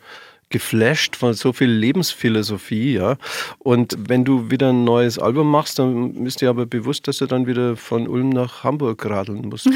geflasht 0.51 1.17
von 1.17 1.35
so 1.35 1.53
viel 1.53 1.71
Lebensphilosophie, 1.71 2.95
ja. 2.95 3.17
Und 3.59 3.97
wenn 4.09 4.25
du 4.25 4.51
wieder 4.51 4.71
ein 4.71 4.85
neues 4.85 5.19
Album 5.19 5.51
machst, 5.51 5.79
dann 5.79 6.25
bist 6.25 6.41
dir 6.41 6.51
aber 6.51 6.67
bewusst, 6.67 7.09
dass 7.09 7.19
du 7.19 7.27
dann 7.27 7.47
wieder 7.47 7.77
von 7.77 8.07
Ulm 8.07 8.31
nach 8.31 8.63
Hamburg 8.63 9.05
radeln 9.05 9.49
musst. 9.49 9.69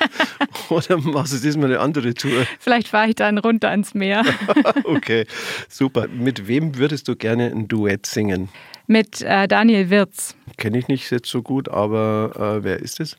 Oder 0.68 0.98
machst 0.98 1.32
du 1.32 1.38
diesmal 1.38 1.70
eine 1.70 1.80
andere 1.80 2.14
Tour? 2.14 2.46
Vielleicht 2.58 2.88
fahre 2.88 3.08
ich 3.08 3.14
dann 3.14 3.38
runter 3.38 3.70
ans 3.70 3.94
Meer. 3.94 4.24
okay, 4.84 5.26
super. 5.68 6.08
Mit 6.08 6.46
wem 6.46 6.76
würdest 6.76 7.08
du 7.08 7.16
gerne 7.16 7.50
ein 7.50 7.68
Duett 7.68 8.06
singen? 8.06 8.48
Mit 8.86 9.22
äh, 9.22 9.48
Daniel 9.48 9.90
Wirz. 9.90 10.36
Kenne 10.58 10.78
ich 10.78 10.88
nicht 10.88 11.10
jetzt 11.10 11.28
so 11.28 11.42
gut, 11.42 11.68
aber 11.68 12.58
äh, 12.58 12.64
wer 12.64 12.80
ist 12.80 13.00
es? 13.00 13.16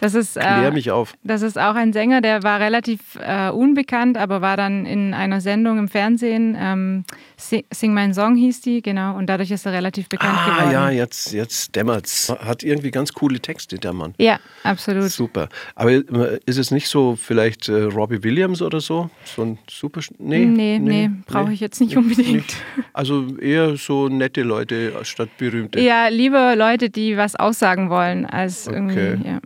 Das 0.00 0.14
ist, 0.14 0.34
Klär 0.34 0.68
äh, 0.68 0.70
mich 0.70 0.90
auf. 0.90 1.14
Das 1.22 1.42
ist 1.42 1.58
auch 1.58 1.74
ein 1.74 1.92
Sänger, 1.92 2.20
der 2.20 2.42
war 2.42 2.60
relativ 2.60 3.00
äh, 3.20 3.48
unbekannt, 3.48 4.18
aber 4.18 4.42
war 4.42 4.56
dann 4.56 4.86
in 4.86 5.14
einer 5.14 5.40
Sendung 5.40 5.78
im 5.78 5.88
Fernsehen. 5.88 6.56
Ähm, 6.58 7.04
Sing 7.36 7.94
Mein 7.94 8.14
Song 8.14 8.36
hieß 8.36 8.60
die, 8.60 8.82
genau. 8.82 9.16
Und 9.16 9.26
dadurch 9.26 9.50
ist 9.50 9.66
er 9.66 9.72
relativ 9.72 10.08
bekannt 10.08 10.36
ah, 10.36 10.56
geworden. 10.56 10.72
ja, 10.72 10.90
jetzt, 10.90 11.32
jetzt 11.32 11.74
dämmert's. 11.74 12.30
Hat 12.30 12.62
irgendwie 12.62 12.90
ganz 12.90 13.12
coole 13.12 13.40
Texte, 13.40 13.78
der 13.78 13.92
Mann. 13.92 14.14
Ja, 14.18 14.38
absolut. 14.62 15.10
Super. 15.10 15.48
Aber 15.74 15.92
äh, 15.92 16.40
ist 16.46 16.58
es 16.58 16.70
nicht 16.70 16.88
so 16.88 17.16
vielleicht 17.16 17.68
äh, 17.68 17.82
Robbie 17.82 18.22
Williams 18.22 18.62
oder 18.62 18.80
so? 18.80 19.10
So 19.24 19.42
ein 19.42 19.58
super. 19.68 20.00
Nee, 20.18 20.44
nee, 20.44 20.78
nee, 20.78 21.08
nee 21.08 21.10
brauche 21.26 21.52
ich 21.52 21.60
jetzt 21.60 21.80
nicht 21.80 21.96
unbedingt. 21.96 22.34
Nicht. 22.34 22.56
Also 22.92 23.36
eher 23.38 23.76
so 23.76 24.08
nette 24.08 24.42
Leute 24.42 24.92
statt 25.02 25.30
berühmte. 25.38 25.80
Ja, 25.80 26.08
lieber 26.08 26.56
Leute, 26.56 26.90
die 26.90 27.16
was 27.16 27.36
aussagen 27.36 27.90
wollen, 27.90 28.26
als 28.26 28.68
okay. 28.68 28.76
irgendwie. 28.76 29.28
Ja. 29.28 29.40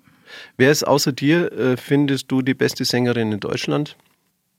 Wer 0.57 0.70
ist 0.70 0.87
außer 0.87 1.12
dir, 1.12 1.53
äh, 1.53 1.77
findest 1.77 2.31
du, 2.31 2.42
die 2.42 2.55
beste 2.55 2.85
Sängerin 2.85 3.33
in 3.33 3.40
Deutschland? 3.40 3.96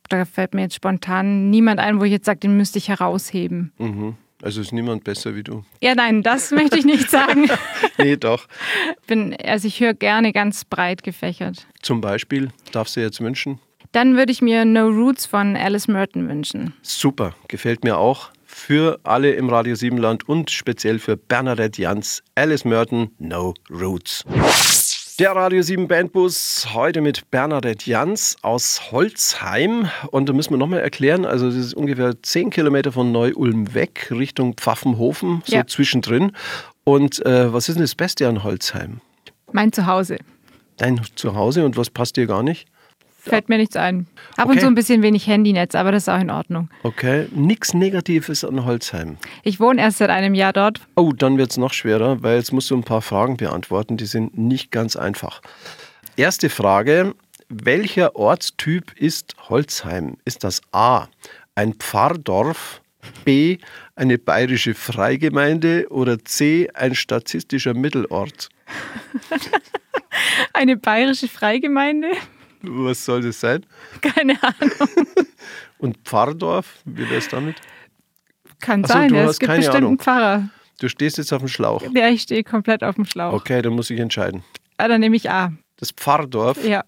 Da 0.09 0.25
fällt 0.25 0.53
mir 0.53 0.63
jetzt 0.63 0.75
spontan 0.75 1.49
niemand 1.49 1.79
ein, 1.79 1.99
wo 1.99 2.03
ich 2.03 2.11
jetzt 2.11 2.25
sage, 2.25 2.39
den 2.39 2.57
müsste 2.57 2.79
ich 2.79 2.89
herausheben. 2.89 3.71
Mhm. 3.77 4.15
Also 4.41 4.61
ist 4.61 4.71
niemand 4.71 5.03
besser 5.03 5.35
wie 5.35 5.43
du? 5.43 5.65
Ja, 5.81 5.95
nein, 5.95 6.23
das 6.23 6.51
möchte 6.51 6.79
ich 6.79 6.85
nicht 6.85 7.09
sagen. 7.09 7.47
nee, 7.97 8.15
doch. 8.15 8.47
Bin, 9.05 9.35
also 9.43 9.67
ich 9.67 9.79
höre 9.81 9.93
gerne 9.93 10.31
ganz 10.31 10.63
breit 10.63 11.03
gefächert. 11.03 11.67
Zum 11.81 11.99
Beispiel, 11.99 12.49
darfst 12.71 12.95
du 12.95 13.01
jetzt 13.01 13.19
wünschen? 13.19 13.59
Dann 13.91 14.15
würde 14.15 14.31
ich 14.31 14.41
mir 14.41 14.65
No 14.65 14.87
Roots 14.87 15.25
von 15.25 15.55
Alice 15.55 15.87
Merton 15.87 16.29
wünschen. 16.29 16.73
Super, 16.81 17.35
gefällt 17.47 17.83
mir 17.83 17.97
auch. 17.97 18.29
Für 18.45 18.99
alle 19.03 19.31
im 19.31 19.49
Radio 19.49 19.75
7 19.75 19.97
Land 19.97 20.27
und 20.27 20.51
speziell 20.51 20.99
für 20.99 21.17
Bernadette 21.17 21.81
Jans, 21.81 22.23
Alice 22.35 22.65
Merton, 22.65 23.11
No 23.19 23.53
Roots. 23.69 24.25
Der 25.19 25.31
Radio 25.35 25.61
7 25.61 25.89
Bandbus 25.89 26.67
heute 26.73 27.01
mit 27.01 27.29
Bernadette 27.29 27.89
Jans 27.89 28.37
aus 28.41 28.89
Holzheim. 28.93 29.89
Und 30.11 30.29
da 30.29 30.33
müssen 30.33 30.51
wir 30.51 30.57
nochmal 30.57 30.79
erklären, 30.79 31.25
also 31.25 31.47
das 31.47 31.57
ist 31.57 31.73
ungefähr 31.73 32.13
10 32.23 32.51
Kilometer 32.51 32.93
von 32.93 33.11
Neu-Ulm 33.11 33.73
weg, 33.73 34.07
Richtung 34.11 34.53
Pfaffenhofen, 34.53 35.41
so 35.45 35.57
Ja. 35.57 35.67
zwischendrin. 35.67 36.31
Und 36.85 37.25
äh, 37.25 37.51
was 37.51 37.67
ist 37.67 37.75
denn 37.75 37.83
das 37.83 37.95
Beste 37.95 38.29
an 38.29 38.45
Holzheim? 38.45 39.01
Mein 39.51 39.73
Zuhause. 39.73 40.19
Dein 40.77 41.01
Zuhause 41.15 41.65
und 41.65 41.75
was 41.75 41.89
passt 41.89 42.15
dir 42.15 42.25
gar 42.25 42.41
nicht? 42.41 42.65
Fällt 43.21 43.49
mir 43.49 43.57
nichts 43.57 43.75
ein. 43.75 44.07
Ab 44.37 44.45
und 44.45 44.51
Okay. 44.53 44.61
zu 44.61 44.67
ein 44.67 44.75
bisschen 44.75 45.01
wenig 45.01 45.27
Handynetz, 45.27 45.75
aber 45.75 45.91
das 45.91 46.03
ist 46.03 46.09
auch 46.09 46.19
in 46.21 46.29
Ordnung. 46.29 46.69
Okay, 46.83 47.27
nichts 47.31 47.73
Negatives 47.73 48.43
an 48.43 48.63
Holzheim. 48.65 49.17
Ich 49.43 49.59
wohne 49.59 49.81
erst 49.81 49.97
seit 49.97 50.09
einem 50.09 50.33
Jahr 50.33 50.53
dort. 50.53 50.79
Oh, 50.95 51.11
dann 51.11 51.37
wird 51.37 51.51
es 51.51 51.57
noch 51.57 51.73
schwerer, 51.73 52.23
weil 52.23 52.37
jetzt 52.37 52.53
musst 52.53 52.71
du 52.71 52.75
ein 52.77 52.83
paar 52.83 53.01
Fragen 53.01 53.37
beantworten, 53.37 53.97
die 53.97 54.05
sind 54.05 54.37
nicht 54.37 54.71
ganz 54.71 54.95
einfach. 54.95 55.41
Erste 56.15 56.49
Frage, 56.49 57.13
welcher 57.49 58.15
Ortstyp 58.15 58.93
ist 58.97 59.35
Holzheim? 59.49 60.17
Ist 60.23 60.43
das 60.43 60.61
A, 60.71 61.07
ein 61.55 61.73
Pfarrdorf, 61.73 62.81
B, 63.25 63.57
eine 63.95 64.17
bayerische 64.17 64.73
Freigemeinde 64.73 65.87
oder 65.89 66.23
C, 66.23 66.69
ein 66.73 66.95
statistischer 66.95 67.73
Mittelort? 67.73 68.49
Eine 70.53 70.77
bayerische 70.77 71.27
Freigemeinde? 71.27 72.09
Was 72.61 73.05
soll 73.05 73.21
das 73.21 73.39
sein? 73.39 73.65
Keine 74.01 74.41
Ahnung. 74.43 74.71
Und 75.79 75.97
Pfarrdorf, 76.03 76.75
wie 76.85 77.03
wäre 77.09 77.15
es 77.19 77.29
damit? 77.29 77.55
Kann 78.59 78.83
Ach 78.83 78.87
so, 78.89 78.93
sein, 78.93 79.09
du 79.09 79.15
ja. 79.15 79.21
hast 79.23 79.29
es 79.31 79.39
gibt 79.39 79.53
bestimmt 79.55 79.75
Ahnung. 79.77 79.89
einen 79.91 79.99
Pfarrer. 79.99 80.49
Du 80.79 80.89
stehst 80.89 81.17
jetzt 81.17 81.31
auf 81.33 81.39
dem 81.39 81.47
Schlauch. 81.47 81.83
Ja, 81.93 82.09
ich 82.09 82.21
stehe 82.23 82.43
komplett 82.43 82.83
auf 82.83 82.95
dem 82.95 83.05
Schlauch. 83.05 83.33
Okay, 83.33 83.61
dann 83.61 83.73
muss 83.73 83.89
ich 83.89 83.99
entscheiden. 83.99 84.43
Ah, 84.77 84.87
dann 84.87 84.99
nehme 85.01 85.15
ich 85.15 85.29
A. 85.29 85.53
Das 85.77 85.91
Pfarrdorf, 85.91 86.63
Ja. 86.65 86.83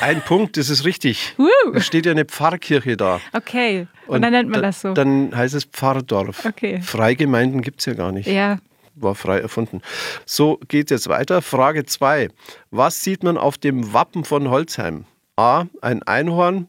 ein 0.00 0.20
Punkt, 0.22 0.56
das 0.56 0.70
ist 0.70 0.84
richtig. 0.84 1.34
Woo. 1.38 1.48
Da 1.72 1.80
steht 1.80 2.06
ja 2.06 2.12
eine 2.12 2.24
Pfarrkirche 2.24 2.96
da. 2.96 3.20
Okay. 3.32 3.88
Und, 4.06 4.22
dann 4.22 4.32
nennt 4.32 4.48
man 4.50 4.60
da- 4.60 4.68
das 4.68 4.80
so. 4.80 4.92
Dann 4.94 5.34
heißt 5.34 5.54
es 5.54 5.64
Pfarrdorf. 5.64 6.44
Okay. 6.44 6.80
Freigemeinden 6.82 7.62
gibt 7.62 7.80
es 7.80 7.86
ja 7.86 7.94
gar 7.94 8.12
nicht. 8.12 8.26
ja. 8.28 8.58
War 9.00 9.14
frei 9.14 9.38
erfunden. 9.40 9.80
So 10.26 10.58
geht 10.68 10.90
jetzt 10.90 11.08
weiter. 11.08 11.42
Frage 11.42 11.84
2. 11.86 12.28
Was 12.70 13.02
sieht 13.02 13.22
man 13.22 13.36
auf 13.38 13.56
dem 13.58 13.92
Wappen 13.92 14.24
von 14.24 14.48
Holzheim? 14.50 15.04
A. 15.36 15.64
Ein 15.80 16.02
Einhorn. 16.02 16.68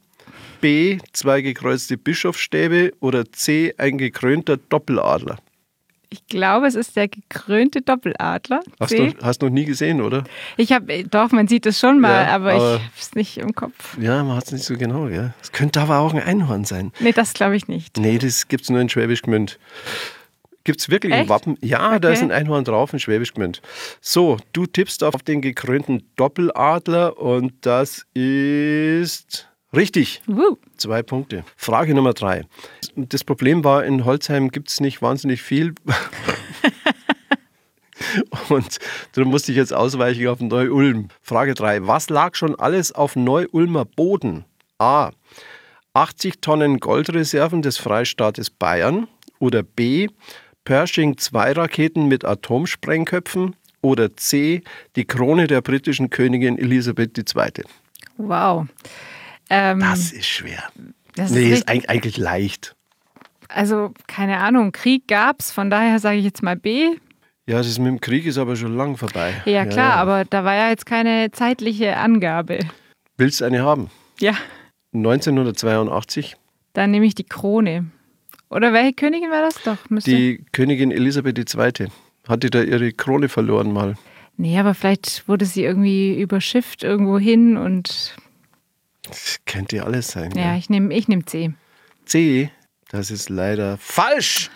B. 0.61 0.99
Zwei 1.13 1.41
gekreuzte 1.41 1.97
Bischofsstäbe. 1.97 2.93
Oder 2.99 3.31
C. 3.31 3.73
Ein 3.77 3.97
gekrönter 3.97 4.57
Doppeladler. 4.57 5.37
Ich 6.13 6.27
glaube, 6.27 6.67
es 6.67 6.75
ist 6.75 6.97
der 6.97 7.07
gekrönte 7.07 7.81
Doppeladler. 7.81 8.59
Hast 8.81 8.89
C. 8.89 9.11
du 9.13 9.25
hast 9.25 9.41
noch 9.41 9.49
nie 9.49 9.63
gesehen, 9.63 10.01
oder? 10.01 10.25
Ich 10.57 10.73
habe, 10.73 11.05
doch, 11.05 11.31
man 11.31 11.47
sieht 11.47 11.65
es 11.65 11.79
schon 11.79 12.01
mal, 12.01 12.25
Ja, 12.25 12.35
aber, 12.35 12.51
aber- 12.51 12.75
ich 12.75 12.81
habe 12.81 12.91
es 12.99 13.15
nicht 13.15 13.37
im 13.37 13.55
Kopf. 13.55 13.97
Ja, 13.97 14.21
man 14.23 14.35
hat 14.35 14.43
es 14.45 14.51
nicht 14.51 14.65
so 14.65 14.75
genau. 14.75 15.07
Ja. 15.07 15.33
Es 15.41 15.53
könnte 15.53 15.79
aber 15.79 15.99
auch 15.99 16.13
ein 16.13 16.21
Einhorn 16.21 16.65
sein. 16.65 16.91
Nee, 16.99 17.13
das 17.13 17.33
glaube 17.33 17.55
ich 17.55 17.69
nicht. 17.69 17.95
Nee, 17.97 18.17
das 18.17 18.49
gibt 18.49 18.63
es 18.65 18.69
nur 18.69 18.81
in 18.81 18.89
Schwäbisch 18.89 19.21
Gmünd. 19.21 19.57
Gibt 20.63 20.79
es 20.79 20.89
wirklich 20.89 21.13
ein 21.13 21.21
Echt? 21.21 21.29
Wappen? 21.29 21.57
Ja, 21.61 21.97
da 21.99 22.09
Okay. 22.09 22.17
ist 22.17 22.23
ein 22.23 22.31
Einhorn 22.31 22.63
drauf 22.63 22.93
in 22.93 22.99
Schwäbisch 22.99 23.33
Gmünd. 23.33 23.61
So, 23.99 24.37
du 24.53 24.65
tippst 24.65 25.03
auf 25.03 25.15
den 25.23 25.41
gekrönten 25.41 26.03
Doppeladler 26.15 27.17
und 27.17 27.53
das 27.65 28.05
ist 28.13 29.49
richtig. 29.75 30.21
Woo. 30.27 30.57
Zwei 30.77 31.01
Punkte. 31.01 31.43
Frage 31.55 31.93
Nummer 31.95 32.13
drei. 32.13 32.43
Das 32.95 33.23
Problem 33.23 33.63
war, 33.63 33.83
in 33.85 34.05
Holzheim 34.05 34.49
gibt 34.49 34.69
es 34.69 34.79
nicht 34.81 35.01
wahnsinnig 35.01 35.41
viel. 35.41 35.73
Und 38.49 38.79
darum 39.13 39.31
musste 39.31 39.51
ich 39.51 39.57
jetzt 39.57 39.73
ausweichen 39.73 40.27
auf 40.27 40.39
Neu-Ulm. 40.41 41.07
Frage 41.21 41.53
3. 41.53 41.87
Was 41.87 42.09
lag 42.09 42.35
schon 42.35 42.55
alles 42.59 42.91
auf 42.91 43.15
Neu-Ulmer 43.15 43.85
Boden? 43.85 44.43
A. 44.79 45.11
80 45.93 46.41
Tonnen 46.41 46.79
Goldreserven 46.79 47.61
des 47.61 47.77
Freistaates 47.77 48.49
Bayern. 48.49 49.07
Oder 49.39 49.63
B. 49.63 50.07
Pershing 50.63 51.17
2 51.17 51.53
Raketen 51.53 52.07
mit 52.07 52.25
Atomsprengköpfen. 52.25 53.55
Oder 53.83 54.15
C. 54.15 54.61
Die 54.95 55.05
Krone 55.05 55.47
der 55.47 55.61
britischen 55.61 56.11
Königin 56.11 56.57
Elisabeth 56.59 57.17
II. 57.17 57.63
Wow. 58.17 58.67
Ähm, 59.49 59.79
Das 59.79 60.11
ist 60.11 60.27
schwer. 60.27 60.63
das 61.15 61.31
Nee, 61.31 61.49
ist 61.49 61.59
ist 61.61 61.69
eigentlich 61.69 62.17
leicht. 62.17 62.75
also 63.49 63.91
keine 64.07 64.37
Ahnung, 64.37 64.71
Krieg 64.71 65.07
gab's, 65.07 65.51
von 65.51 65.69
daher 65.71 65.97
sage 65.99 66.17
ich 66.17 66.25
jetzt 66.25 66.43
mal 66.43 66.55
B. 66.55 66.89
Ja, 67.47 67.57
das 67.57 67.79
mit 67.79 67.87
dem 67.87 67.99
Krieg 67.99 68.25
ist 68.27 68.37
aber 68.37 68.55
schon 68.55 68.77
lang 68.77 68.97
vorbei. 68.97 69.33
Ja, 69.45 69.65
klar, 69.65 69.93
aber 69.95 70.25
da 70.25 70.43
war 70.45 70.53
ja 70.55 70.69
jetzt 70.69 70.85
keine 70.85 71.31
zeitliche 71.31 71.97
Angabe. 71.97 72.59
Willst 73.17 73.41
du 73.41 73.45
eine 73.45 73.63
haben? 73.63 73.89
Ja, 74.19 74.35
1982. 74.93 76.35
dann 76.73 76.91
nehme 76.91 77.05
ich 77.07 77.15
die 77.15 77.23
Krone. 77.25 77.87
Oder 78.51 78.73
welche 78.73 78.93
Königin 78.93 79.31
war 79.31 79.41
das 79.41 79.55
doch? 79.63 79.77
Müsste 79.89 80.11
Die 80.11 80.43
Königin 80.51 80.91
Elisabeth 80.91 81.37
II. 81.55 81.87
hatte 82.27 82.49
da 82.49 82.61
ihre 82.61 82.91
Krone 82.91 83.29
verloren 83.29 83.71
mal. 83.71 83.95
Nee, 84.37 84.59
aber 84.59 84.73
vielleicht 84.73 85.27
wurde 85.27 85.45
sie 85.45 85.63
irgendwie 85.63 86.19
überschifft 86.21 86.83
irgendwo 86.83 87.17
hin 87.17 87.57
und 87.57 88.15
Das 89.03 89.39
könnte 89.45 89.83
alles 89.85 90.09
sein. 90.09 90.31
ja, 90.35 90.55
ich 90.55 90.69
nehme 90.69 90.93
ich 90.93 91.07
nehm 91.07 91.25
C. 91.25 91.53
C, 92.05 92.49
das 92.91 93.09
ist 93.11 93.29
leider 93.29 93.77
falsch. 93.77 94.49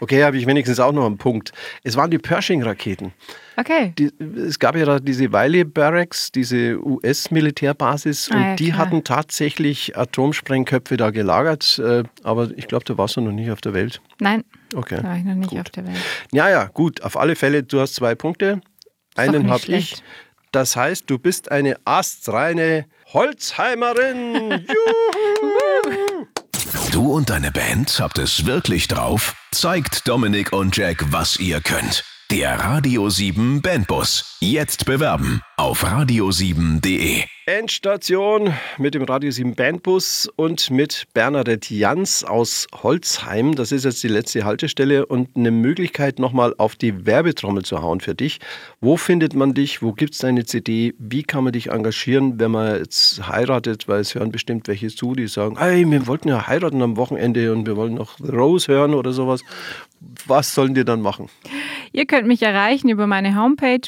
Okay, 0.00 0.24
habe 0.24 0.36
ich 0.38 0.46
wenigstens 0.46 0.80
auch 0.80 0.92
noch 0.92 1.06
einen 1.06 1.18
Punkt. 1.18 1.52
Es 1.82 1.96
waren 1.96 2.10
die 2.10 2.18
Pershing-Raketen. 2.18 3.12
Okay. 3.56 3.92
Die, 3.98 4.10
es 4.38 4.58
gab 4.58 4.76
ja 4.76 4.84
da 4.86 4.98
diese 4.98 5.30
Wiley 5.32 5.64
Barracks, 5.64 6.32
diese 6.32 6.78
US-Militärbasis, 6.84 8.28
und 8.28 8.36
Ah, 8.36 8.48
ja, 8.50 8.56
die 8.56 8.66
klar. 8.70 8.78
hatten 8.78 9.04
tatsächlich 9.04 9.96
Atomsprengköpfe 9.96 10.96
da 10.96 11.10
gelagert. 11.10 11.78
Äh, 11.78 12.04
aber 12.22 12.50
ich 12.56 12.66
glaube, 12.66 12.84
da 12.86 12.96
warst 12.98 13.16
du 13.16 13.20
noch 13.20 13.32
nicht 13.32 13.50
auf 13.50 13.60
der 13.60 13.74
Welt. 13.74 14.00
Nein, 14.18 14.44
Okay. 14.74 14.96
da 14.96 15.04
war 15.04 15.16
ich 15.16 15.24
noch 15.24 15.34
nicht 15.34 15.50
gut. 15.50 15.60
auf 15.60 15.70
der 15.70 15.86
Welt. 15.86 15.96
Ja, 16.32 16.48
ja, 16.48 16.64
gut. 16.64 17.02
Auf 17.02 17.16
alle 17.18 17.36
Fälle, 17.36 17.62
du 17.62 17.80
hast 17.80 17.94
zwei 17.94 18.14
Punkte. 18.14 18.60
Einen 19.16 19.50
habe 19.50 19.66
ich. 19.66 20.02
Das 20.50 20.76
heißt, 20.76 21.04
du 21.08 21.18
bist 21.18 21.50
eine 21.50 21.76
astreine 21.84 22.86
Holzheimerin. 23.12 24.50
Juhu! 24.68 26.26
Du 27.02 27.12
und 27.14 27.30
deine 27.30 27.50
Band 27.50 27.98
habt 27.98 28.16
es 28.18 28.46
wirklich 28.46 28.86
drauf? 28.86 29.34
Zeigt 29.50 30.06
Dominik 30.06 30.52
und 30.52 30.76
Jack, 30.76 31.04
was 31.10 31.36
ihr 31.36 31.60
könnt. 31.60 32.04
Der 32.30 32.60
Radio 32.60 33.10
7 33.10 33.60
Bandbus. 33.60 34.36
Jetzt 34.38 34.84
bewerben 34.84 35.42
auf 35.62 35.84
radio7.de. 35.84 37.22
Endstation 37.46 38.52
mit 38.78 38.94
dem 38.94 39.02
Radio 39.02 39.30
7 39.30 39.54
Bandbus 39.54 40.28
und 40.34 40.70
mit 40.70 41.04
Bernadette 41.14 41.72
Jans 41.74 42.24
aus 42.24 42.66
Holzheim. 42.82 43.54
Das 43.54 43.70
ist 43.70 43.84
jetzt 43.84 44.02
die 44.02 44.08
letzte 44.08 44.44
Haltestelle 44.44 45.06
und 45.06 45.36
eine 45.36 45.52
Möglichkeit, 45.52 46.18
nochmal 46.18 46.54
auf 46.58 46.74
die 46.74 47.06
Werbetrommel 47.06 47.64
zu 47.64 47.80
hauen 47.80 48.00
für 48.00 48.14
dich. 48.14 48.38
Wo 48.80 48.96
findet 48.96 49.34
man 49.34 49.54
dich? 49.54 49.82
Wo 49.82 49.92
gibt 49.92 50.14
es 50.14 50.18
deine 50.18 50.44
CD? 50.44 50.94
Wie 50.98 51.22
kann 51.22 51.44
man 51.44 51.52
dich 51.52 51.70
engagieren, 51.70 52.40
wenn 52.40 52.50
man 52.50 52.78
jetzt 52.78 53.28
heiratet? 53.28 53.86
Weil 53.86 54.00
es 54.00 54.14
hören 54.16 54.32
bestimmt 54.32 54.66
welche 54.66 54.88
zu, 54.88 55.14
die 55.14 55.28
sagen, 55.28 55.58
hey, 55.58 55.88
wir 55.88 56.06
wollten 56.08 56.28
ja 56.28 56.46
heiraten 56.46 56.82
am 56.82 56.96
Wochenende 56.96 57.52
und 57.52 57.66
wir 57.66 57.76
wollen 57.76 57.94
noch 57.94 58.20
Rose 58.20 58.66
hören 58.70 58.94
oder 58.94 59.12
sowas. 59.12 59.42
Was 60.26 60.54
sollen 60.54 60.74
die 60.74 60.84
dann 60.84 61.00
machen? 61.00 61.28
Ihr 61.92 62.06
könnt 62.06 62.26
mich 62.26 62.42
erreichen 62.42 62.88
über 62.88 63.06
meine 63.06 63.36
Homepage 63.36 63.80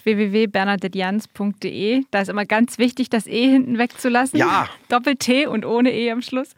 www.bernadetjans.de. 1.64 2.05
Da 2.11 2.20
ist 2.20 2.29
immer 2.29 2.44
ganz 2.44 2.79
wichtig, 2.79 3.11
das 3.11 3.27
E 3.27 3.48
hinten 3.48 3.79
wegzulassen. 3.79 4.38
Ja. 4.38 4.68
Doppel-T 4.88 5.46
und 5.46 5.64
ohne 5.64 5.92
E 5.92 6.11
am 6.11 6.22
Schluss. 6.22 6.50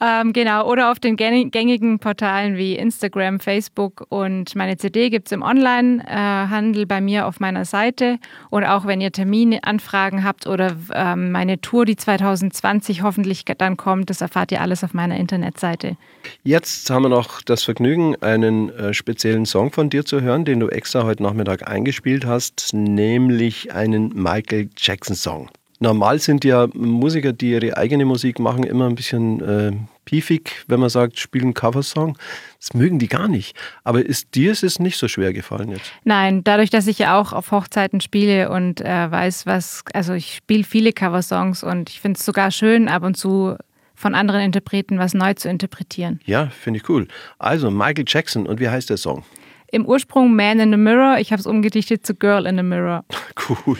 Ähm, 0.00 0.32
genau. 0.32 0.66
Oder 0.68 0.90
auf 0.90 0.98
den 0.98 1.16
gäng- 1.16 1.50
gängigen 1.50 1.98
Portalen 1.98 2.56
wie 2.56 2.74
Instagram, 2.76 3.40
Facebook 3.40 4.06
und 4.08 4.56
meine 4.56 4.76
CD 4.76 5.10
gibt 5.10 5.28
es 5.28 5.32
im 5.32 5.42
Online-Handel 5.42 6.86
bei 6.86 7.00
mir 7.00 7.26
auf 7.26 7.40
meiner 7.40 7.64
Seite. 7.64 8.18
Und 8.50 8.64
auch 8.64 8.86
wenn 8.86 9.00
ihr 9.00 9.12
Terminanfragen 9.12 10.24
habt 10.24 10.46
oder 10.46 10.76
ähm, 10.92 11.32
meine 11.32 11.60
Tour, 11.60 11.84
die 11.84 11.96
2020 11.96 13.02
hoffentlich 13.02 13.44
dann 13.58 13.76
kommt, 13.76 14.10
das 14.10 14.20
erfahrt 14.20 14.52
ihr 14.52 14.60
alles 14.60 14.84
auf 14.84 14.94
meiner 14.94 15.16
Internetseite. 15.16 15.96
Jetzt 16.42 16.90
haben 16.90 17.02
wir 17.04 17.08
noch 17.08 17.42
das 17.42 17.62
Vergnügen, 17.62 18.14
einen 18.22 18.70
äh, 18.70 18.94
speziellen 18.94 19.46
Song 19.46 19.72
von 19.72 19.90
dir 19.90 20.04
zu 20.04 20.20
hören, 20.20 20.44
den 20.44 20.60
du 20.60 20.68
extra 20.68 21.04
heute 21.04 21.22
Nachmittag 21.22 21.68
eingespielt 21.68 22.26
hast, 22.26 22.70
nämlich 22.72 23.72
einen 23.72 24.19
Michael 24.20 24.68
Jackson 24.76 25.16
Song. 25.16 25.50
Normal 25.82 26.18
sind 26.18 26.44
ja 26.44 26.68
Musiker, 26.74 27.32
die 27.32 27.52
ihre 27.52 27.76
eigene 27.78 28.04
Musik 28.04 28.38
machen, 28.38 28.64
immer 28.64 28.86
ein 28.86 28.94
bisschen 28.94 29.40
äh, 29.40 29.72
piefig, 30.04 30.64
wenn 30.66 30.78
man 30.78 30.90
sagt, 30.90 31.18
spielen 31.18 31.54
Coversong. 31.54 32.18
Das 32.58 32.74
mögen 32.74 32.98
die 32.98 33.08
gar 33.08 33.28
nicht. 33.28 33.56
Aber 33.82 34.04
ist 34.04 34.34
dir 34.34 34.52
ist 34.52 34.62
es 34.62 34.78
nicht 34.78 34.98
so 34.98 35.08
schwer 35.08 35.32
gefallen 35.32 35.70
jetzt? 35.70 35.90
Nein, 36.04 36.44
dadurch, 36.44 36.68
dass 36.68 36.86
ich 36.86 36.98
ja 36.98 37.18
auch 37.18 37.32
auf 37.32 37.50
Hochzeiten 37.50 38.02
spiele 38.02 38.50
und 38.50 38.82
äh, 38.82 39.10
weiß, 39.10 39.46
was, 39.46 39.82
also 39.94 40.12
ich 40.12 40.36
spiele 40.36 40.64
viele 40.64 40.92
Coversongs 40.92 41.64
und 41.64 41.88
ich 41.88 42.00
finde 42.00 42.18
es 42.18 42.26
sogar 42.26 42.50
schön, 42.50 42.88
ab 42.88 43.02
und 43.02 43.16
zu 43.16 43.56
von 43.94 44.14
anderen 44.14 44.40
Interpreten 44.40 44.98
was 44.98 45.14
neu 45.14 45.34
zu 45.34 45.48
interpretieren. 45.48 46.20
Ja, 46.24 46.48
finde 46.48 46.80
ich 46.80 46.88
cool. 46.88 47.06
Also 47.38 47.70
Michael 47.70 48.04
Jackson 48.06 48.46
und 48.46 48.58
wie 48.58 48.68
heißt 48.68 48.90
der 48.90 48.96
Song? 48.96 49.24
Im 49.72 49.86
Ursprung 49.86 50.34
Man 50.34 50.58
in 50.58 50.70
the 50.70 50.76
Mirror, 50.76 51.18
ich 51.20 51.32
habe 51.32 51.40
es 51.40 51.46
umgedichtet 51.46 52.04
zu 52.04 52.14
Girl 52.14 52.46
in 52.46 52.56
the 52.56 52.62
Mirror. 52.62 53.04
Cool. 53.48 53.78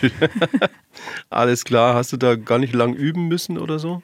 Alles 1.31 1.65
klar. 1.65 1.95
Hast 1.95 2.13
du 2.13 2.17
da 2.17 2.35
gar 2.35 2.59
nicht 2.59 2.73
lang 2.73 2.95
üben 2.95 3.29
müssen 3.29 3.59
oder 3.59 3.79
so? 3.79 4.03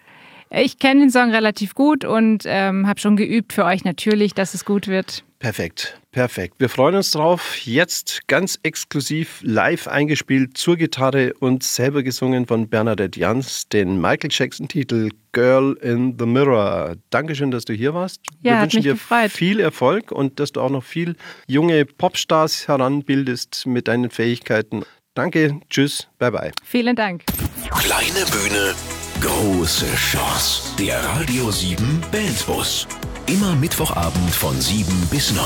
Ich 0.50 0.78
kenne 0.78 1.00
den 1.00 1.10
Song 1.10 1.30
relativ 1.30 1.74
gut 1.74 2.04
und 2.04 2.44
ähm, 2.46 2.86
habe 2.86 3.00
schon 3.00 3.16
geübt 3.16 3.52
für 3.52 3.64
euch 3.64 3.84
natürlich, 3.84 4.34
dass 4.34 4.54
es 4.54 4.64
gut 4.64 4.86
wird. 4.86 5.24
Perfekt, 5.38 6.00
perfekt. 6.16 6.54
Wir 6.58 6.70
freuen 6.70 6.94
uns 6.94 7.10
drauf. 7.10 7.58
Jetzt 7.66 8.26
ganz 8.26 8.58
exklusiv 8.62 9.40
live 9.42 9.86
eingespielt 9.86 10.56
zur 10.56 10.76
Gitarre 10.78 11.34
und 11.40 11.62
selber 11.62 12.02
gesungen 12.02 12.46
von 12.46 12.68
Bernadette 12.70 13.20
Jans, 13.20 13.68
den 13.68 14.00
Michael 14.00 14.30
Jackson-Titel 14.32 15.10
Girl 15.32 15.76
in 15.82 16.16
the 16.18 16.24
Mirror. 16.24 16.94
Dankeschön, 17.10 17.50
dass 17.50 17.66
du 17.66 17.74
hier 17.74 17.92
warst. 17.92 18.22
Ja, 18.40 18.52
Wir 18.52 18.56
hat 18.56 18.62
wünschen 18.62 18.76
mich 18.78 18.84
dir 18.84 18.92
gefreut. 18.94 19.30
viel 19.30 19.60
Erfolg 19.60 20.10
und 20.10 20.40
dass 20.40 20.52
du 20.52 20.62
auch 20.62 20.70
noch 20.70 20.82
viel 20.84 21.16
junge 21.46 21.84
Popstars 21.84 22.66
heranbildest 22.66 23.66
mit 23.66 23.86
deinen 23.86 24.08
Fähigkeiten. 24.08 24.84
Danke, 25.14 25.60
tschüss, 25.68 26.08
bye 26.18 26.30
bye. 26.32 26.50
Vielen 26.64 26.96
Dank. 26.96 27.24
Kleine 27.70 28.24
Bühne, 28.32 28.74
große 29.20 29.86
Chance. 29.94 30.74
Der 30.78 30.98
Radio 31.04 31.50
7 31.50 32.00
Bandbus. 32.10 32.86
Immer 33.26 33.54
Mittwochabend 33.56 34.30
von 34.30 34.58
7 34.58 34.86
bis 35.10 35.34
9. 35.34 35.44